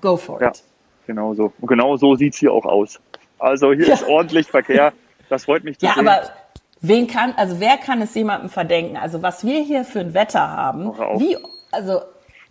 go 0.00 0.16
for 0.16 0.36
it. 0.36 0.42
Ja, 0.42 0.52
genau 1.06 1.34
so. 1.34 1.52
Und 1.60 1.68
genau 1.68 1.96
so 1.96 2.14
sieht's 2.14 2.38
hier 2.38 2.52
auch 2.52 2.64
aus. 2.64 3.00
Also 3.38 3.72
hier 3.72 3.88
ja. 3.88 3.94
ist 3.94 4.06
ordentlich 4.06 4.46
Verkehr. 4.46 4.92
Das 5.28 5.44
freut 5.44 5.64
mich 5.64 5.78
zu 5.78 5.86
ja, 5.86 5.94
sehen. 5.94 6.06
Aber 6.06 6.22
Wen 6.80 7.06
kann, 7.06 7.32
also 7.36 7.58
wer 7.60 7.78
kann 7.78 8.02
es 8.02 8.14
jemandem 8.14 8.50
verdenken? 8.50 8.96
Also 8.96 9.22
was 9.22 9.44
wir 9.44 9.62
hier 9.62 9.84
für 9.84 10.00
ein 10.00 10.14
Wetter 10.14 10.48
haben, 10.48 10.92
wie, 11.18 11.36
also 11.72 12.00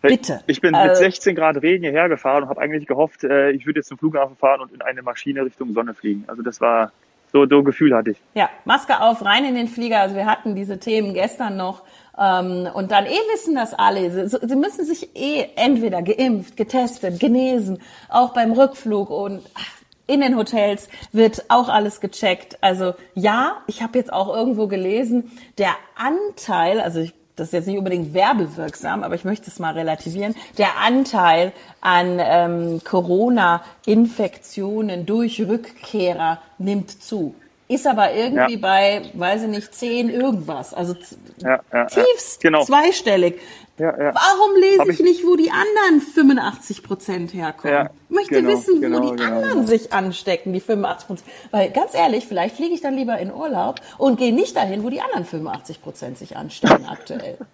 bitte. 0.02 0.42
Ich 0.48 0.62
bin 0.62 0.72
mit 0.72 0.98
16 0.98 1.32
äh, 1.32 1.40
Grad 1.40 1.62
Regen 1.62 1.84
hierher 1.84 2.10
gefahren 2.10 2.44
und 2.44 2.50
habe 2.50 2.62
eigentlich 2.62 2.88
gehofft, 2.88 3.24
äh, 3.24 3.52
ich 3.52 3.66
würde 3.66 3.80
jetzt 3.80 3.88
zum 3.88 3.98
Flughafen 3.98 4.36
fahren 4.36 4.62
und 4.62 4.72
in 4.74 4.82
eine 4.82 5.02
Maschine 5.02 5.46
Richtung 5.46 5.74
Sonne 5.74 5.94
fliegen. 5.94 6.24
Also 6.28 6.42
das 6.42 6.60
war 6.60 6.92
so, 7.32 7.46
so 7.48 7.64
Gefühl 7.64 7.94
hatte 7.94 8.12
ich. 8.12 8.22
Ja, 8.34 8.50
Maske 8.64 9.02
auf, 9.02 9.24
rein 9.26 9.46
in 9.46 9.56
den 9.56 9.68
Flieger. 9.68 10.00
Also 10.00 10.16
wir 10.16 10.26
hatten 10.26 10.56
diese 10.56 10.80
Themen 10.80 11.14
gestern 11.14 11.58
noch. 11.58 11.84
Ähm, 12.18 12.68
und 12.74 12.92
dann 12.92 13.06
eh 13.06 13.20
wissen 13.34 13.56
das 13.56 13.74
alle. 13.74 14.10
Sie, 14.10 14.38
sie 14.42 14.56
müssen 14.56 14.86
sich 14.86 15.16
eh 15.16 15.50
entweder 15.56 16.02
geimpft, 16.02 16.56
getestet, 16.56 17.20
genesen, 17.20 17.80
auch 18.10 18.34
beim 18.34 18.54
Rückflug 18.54 19.10
und 19.10 19.42
ach, 19.54 19.85
in 20.08 20.22
den 20.22 20.38
Hotels 20.38 20.88
wird 21.12 21.46
auch 21.50 21.68
alles 21.70 22.00
gecheckt. 22.00 22.60
Also 22.62 22.94
ja, 23.14 23.58
ich 23.68 23.82
habe 23.82 23.98
jetzt 23.98 24.14
auch 24.14 24.32
irgendwo 24.36 24.68
gelesen, 24.68 25.32
der 25.58 25.72
Anteil, 25.96 26.80
also 26.80 27.00
ich, 27.00 27.16
das 27.36 27.48
ist 27.48 27.54
jetzt 27.54 27.66
nicht 27.68 27.78
unbedingt 27.78 28.14
werbewirksam, 28.14 29.04
aber 29.04 29.16
ich 29.16 29.26
möchte 29.26 29.50
es 29.50 29.60
mal 29.60 29.74
relativieren, 29.74 30.36
der 30.58 30.78
Anteil 30.86 31.52
an 31.82 32.20
ähm, 32.20 32.80
Corona-Infektionen 32.84 35.06
durch 35.06 35.42
Rückkehrer 35.42 36.40
nimmt 36.58 37.04
zu. 37.04 37.36
Ist 37.68 37.88
aber 37.88 38.14
irgendwie 38.14 38.54
ja. 38.54 38.60
bei, 38.60 39.02
weiß 39.16 39.42
ich 39.44 39.50
nicht, 39.50 39.74
zehn 39.74 40.10
irgendwas. 40.10 40.76
Also 40.76 40.96
ja, 41.40 41.60
ja, 41.74 41.86
tiefst 41.86 42.42
genau. 42.42 42.64
zweistellig. 42.64 43.42
Ja, 43.78 43.88
ja. 44.02 44.14
Warum 44.16 44.56
lese 44.56 44.84
ich, 44.84 45.00
ich, 45.00 45.06
nicht, 45.06 45.26
wo 45.26 45.36
die 45.36 45.52
anderen 45.52 46.00
85 46.00 46.82
Prozent 46.82 47.34
herkommen? 47.34 47.74
Ja, 47.74 47.90
ich 48.10 48.16
möchte 48.16 48.36
genau, 48.36 48.50
wissen, 48.50 48.80
genau, 48.80 49.00
wo 49.00 49.12
die 49.12 49.18
genau, 49.18 49.36
anderen 49.36 49.56
genau. 49.56 49.68
sich 49.68 49.92
anstecken, 49.92 50.54
die 50.54 50.62
85 50.62 51.08
Prozent. 51.08 51.30
Weil 51.52 51.72
ganz 51.72 51.94
ehrlich, 51.94 52.26
vielleicht 52.26 52.56
fliege 52.56 52.74
ich 52.74 52.82
dann 52.82 52.96
lieber 52.96 53.18
in 53.18 53.34
Urlaub 53.34 53.82
und 53.98 54.18
gehe 54.18 54.34
nicht 54.34 54.56
dahin, 54.56 54.84
wo 54.84 54.90
die 54.90 55.02
anderen 55.02 55.26
85 55.26 55.82
Prozent 55.82 56.18
sich 56.18 56.38
anstecken 56.38 56.86
aktuell. 56.86 57.38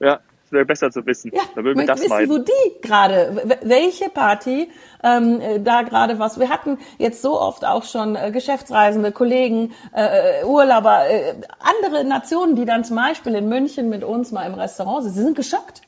Ja, 0.00 0.20
wäre 0.52 0.64
besser 0.64 0.90
zu 0.90 1.04
wissen. 1.06 1.32
Ja, 1.34 1.42
da 1.54 1.64
würden 1.64 1.80
wir 1.80 1.86
das 1.86 2.00
wissen, 2.00 2.10
meinen. 2.10 2.30
wo 2.30 2.38
die 2.38 2.80
gerade, 2.80 3.58
welche 3.62 4.08
Party 4.08 4.70
ähm, 5.02 5.40
äh, 5.40 5.60
da 5.60 5.82
gerade 5.82 6.18
was. 6.18 6.38
Wir 6.38 6.48
hatten 6.48 6.78
jetzt 6.98 7.22
so 7.22 7.40
oft 7.40 7.64
auch 7.64 7.84
schon 7.84 8.16
äh, 8.16 8.30
Geschäftsreisende, 8.30 9.12
Kollegen, 9.12 9.72
äh, 9.94 10.40
äh, 10.40 10.44
Urlauber, 10.44 11.08
äh, 11.08 11.34
andere 11.60 12.04
Nationen, 12.04 12.56
die 12.56 12.64
dann 12.64 12.84
zum 12.84 12.96
Beispiel 12.96 13.34
in 13.34 13.48
München 13.48 13.88
mit 13.88 14.04
uns 14.04 14.32
mal 14.32 14.46
im 14.46 14.54
Restaurant 14.54 15.04
sind. 15.04 15.14
Sie 15.14 15.22
sind 15.22 15.36
geschockt. 15.36 15.82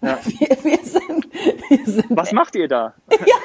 Ja. 0.00 0.18
Wir, 0.24 0.48
wir, 0.64 0.78
sind, 0.84 1.28
wir 1.68 1.86
sind 1.86 2.06
Was 2.10 2.32
macht 2.32 2.56
ihr 2.56 2.66
da? 2.66 2.92
ja, 3.10 3.36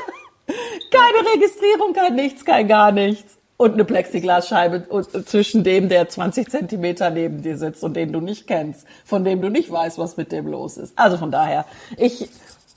keine 0.91 1.35
Registrierung, 1.35 1.93
kein 1.93 2.15
nichts, 2.15 2.43
kein 2.43 2.67
gar 2.67 2.91
nichts 2.91 3.36
und 3.57 3.73
eine 3.73 3.85
Plexiglasscheibe 3.85 4.87
zwischen 5.25 5.63
dem, 5.63 5.89
der 5.89 6.07
20 6.07 6.49
Zentimeter 6.49 7.09
neben 7.09 7.41
dir 7.41 7.57
sitzt 7.57 7.83
und 7.83 7.95
den 7.95 8.13
du 8.13 8.21
nicht 8.21 8.47
kennst, 8.47 8.87
von 9.03 9.23
dem 9.23 9.41
du 9.41 9.49
nicht 9.49 9.71
weißt, 9.71 9.97
was 9.97 10.15
mit 10.15 10.31
dem 10.31 10.47
los 10.47 10.77
ist. 10.77 10.97
Also 10.97 11.17
von 11.17 11.31
daher, 11.31 11.65
ich 11.97 12.29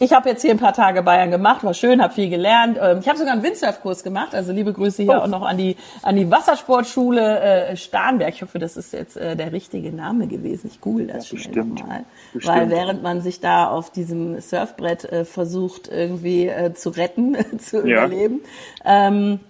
ich 0.03 0.15
habe 0.15 0.31
jetzt 0.31 0.41
hier 0.41 0.51
ein 0.51 0.59
paar 0.59 0.73
Tage 0.73 1.03
Bayern 1.03 1.31
gemacht, 1.31 1.63
war 1.63 1.75
schön, 1.75 2.03
habe 2.03 2.15
viel 2.15 2.31
gelernt. 2.31 2.79
Ähm, 2.81 3.01
ich 3.01 3.09
habe 3.09 3.19
sogar 3.19 3.35
einen 3.35 3.43
Windsurfkurs 3.43 4.03
gemacht, 4.03 4.35
also 4.35 4.51
liebe 4.51 4.73
Grüße 4.73 5.03
hier 5.03 5.13
oh. 5.13 5.25
auch 5.25 5.27
noch 5.27 5.43
an 5.43 5.59
die 5.59 5.77
an 6.03 6.17
die 6.17 6.31
Wassersportschule 6.31 7.41
äh, 7.41 7.77
Starnberg. 7.77 8.33
Ich 8.33 8.41
hoffe, 8.41 8.59
das 8.59 8.79
ist 8.79 8.95
jetzt 8.95 9.19
äh, 9.19 9.37
der 9.37 9.53
richtige 9.53 9.93
Name 9.93 10.27
gewesen. 10.27 10.71
Ich 10.73 10.81
google 10.81 11.09
das 11.09 11.31
ja, 11.31 11.39
schnell 11.39 11.65
nochmal, 11.65 12.05
weil 12.33 12.71
während 12.71 13.03
man 13.03 13.21
sich 13.21 13.41
da 13.41 13.69
auf 13.69 13.91
diesem 13.91 14.41
Surfbrett 14.41 15.05
äh, 15.05 15.27
versucht 15.27 15.89
irgendwie 15.89 16.47
äh, 16.47 16.73
zu 16.73 16.89
retten, 16.89 17.37
zu 17.59 17.87
ja. 17.87 18.07
überleben. 18.07 18.41
Ähm, 18.87 19.41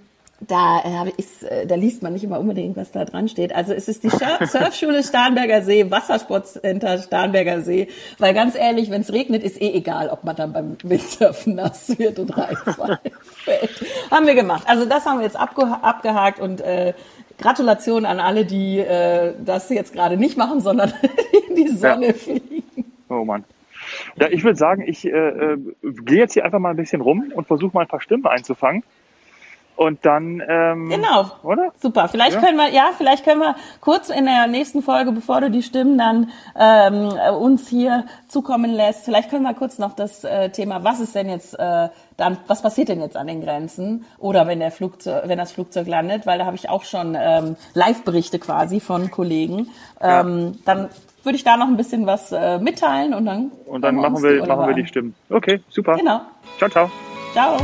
da, 0.41 0.81
äh, 0.81 1.13
ist, 1.17 1.43
äh, 1.43 1.67
da 1.67 1.75
liest 1.75 2.03
man 2.03 2.15
nicht 2.15 2.25
immer 2.25 2.41
unbedingt, 2.41 2.77
was 2.77 2.91
da 2.91 3.05
dran 3.05 3.29
steht. 3.29 3.55
Also 3.55 3.73
es 3.73 3.89
ist 3.89 4.03
die 4.03 4.09
Surfschule 4.47 5.03
Starnberger 5.03 5.63
See, 5.63 5.91
Wassersportcenter 5.91 6.99
Starnberger 6.99 7.61
See. 7.61 7.89
Weil 8.19 8.35
ganz 8.35 8.55
ehrlich, 8.57 8.91
wenn 8.91 9.03
es 9.03 9.13
regnet, 9.13 9.43
ist 9.43 9.61
eh 9.61 9.73
egal, 9.73 10.09
ob 10.09 10.25
man 10.25 10.37
dann 10.37 10.53
beim 10.53 10.77
Windsurfen 10.83 11.57
nass 11.57 11.99
wird 11.99 12.19
und 12.19 12.37
reinfällt. 12.37 13.01
haben 14.11 14.27
wir 14.27 14.35
gemacht. 14.35 14.65
Also 14.67 14.87
das 14.87 15.05
haben 15.05 15.19
wir 15.19 15.25
jetzt 15.25 15.39
abge 15.39 15.63
abgehakt 15.83 16.41
und 16.41 16.61
äh, 16.61 16.95
Gratulation 17.39 18.05
an 18.07 18.21
alle, 18.21 18.45
die 18.45 18.79
äh, 18.79 19.35
das 19.45 19.69
jetzt 19.71 19.93
gerade 19.93 20.17
nicht 20.17 20.37
machen, 20.37 20.61
sondern 20.61 20.93
in 21.49 21.57
die 21.57 21.69
Sonne 21.69 22.09
ja. 22.09 22.13
fliegen. 22.13 22.63
Oh 23.09 23.25
Mann. 23.25 23.45
Ja, 24.17 24.29
ich 24.29 24.45
würde 24.45 24.57
sagen, 24.57 24.83
ich 24.87 25.05
äh, 25.05 25.11
äh, 25.11 25.59
gehe 25.83 26.19
jetzt 26.19 26.35
hier 26.35 26.45
einfach 26.45 26.59
mal 26.59 26.71
ein 26.71 26.77
bisschen 26.77 27.01
rum 27.01 27.33
und 27.35 27.47
versuche 27.47 27.73
mal 27.75 27.83
ein 27.83 27.89
paar 27.89 28.01
Stimmen 28.01 28.27
einzufangen. 28.27 28.85
Und 29.81 30.05
dann, 30.05 30.43
ähm, 30.47 30.91
genau, 30.91 31.31
oder? 31.43 31.73
Super. 31.81 32.09
Vielleicht 32.09 32.35
ja. 32.35 32.41
können 32.43 32.59
wir, 32.59 32.69
ja, 32.69 32.91
vielleicht 32.99 33.25
können 33.25 33.41
wir 33.41 33.57
kurz 33.81 34.11
in 34.11 34.27
der 34.27 34.47
nächsten 34.47 34.83
Folge, 34.83 35.11
bevor 35.11 35.41
du 35.41 35.51
die 35.51 35.63
Stimmen 35.63 35.97
dann 35.97 36.29
ähm, 36.55 37.09
uns 37.41 37.67
hier 37.67 38.05
zukommen 38.29 38.71
lässt, 38.71 39.07
vielleicht 39.07 39.31
können 39.31 39.43
wir 39.43 39.55
kurz 39.55 39.79
noch 39.79 39.95
das 39.95 40.23
äh, 40.23 40.51
Thema, 40.51 40.85
was 40.85 41.01
ist 41.01 41.15
denn 41.15 41.31
jetzt 41.31 41.59
äh, 41.59 41.89
dann, 42.19 42.37
was 42.47 42.61
passiert 42.61 42.91
denn 42.91 43.01
jetzt 43.01 43.17
an 43.17 43.27
den 43.27 43.41
Grenzen 43.41 44.05
oder 44.19 44.47
wenn 44.47 44.61
der 44.61 44.71
Flugzeug, 44.71 45.23
wenn 45.25 45.39
das 45.39 45.53
Flugzeug 45.53 45.87
landet, 45.89 46.27
weil 46.27 46.39
da 46.39 46.45
habe 46.45 46.57
ich 46.57 46.69
auch 46.69 46.85
schon 46.85 47.17
ähm, 47.19 47.57
Live-Berichte 47.73 48.39
quasi 48.39 48.81
von 48.81 49.11
Kollegen. 49.11 49.69
Ähm, 50.03 50.53
ja. 50.57 50.61
Dann 50.67 50.89
würde 51.23 51.37
ich 51.37 51.45
da 51.45 51.57
noch 51.57 51.69
ein 51.69 51.79
bisschen 51.79 52.05
was 52.05 52.33
äh, 52.33 52.59
mitteilen 52.59 53.15
und 53.15 53.25
dann 53.25 53.51
und 53.65 53.81
dann 53.81 53.95
machen 53.95 54.23
wir 54.23 54.45
machen 54.45 54.67
wir 54.67 54.75
die 54.75 54.87
Stimmen. 54.87 55.15
Okay, 55.31 55.63
super. 55.71 55.95
Genau. 55.97 56.21
Ciao, 56.59 56.69
ciao. 56.69 56.91
Ciao. 57.33 57.57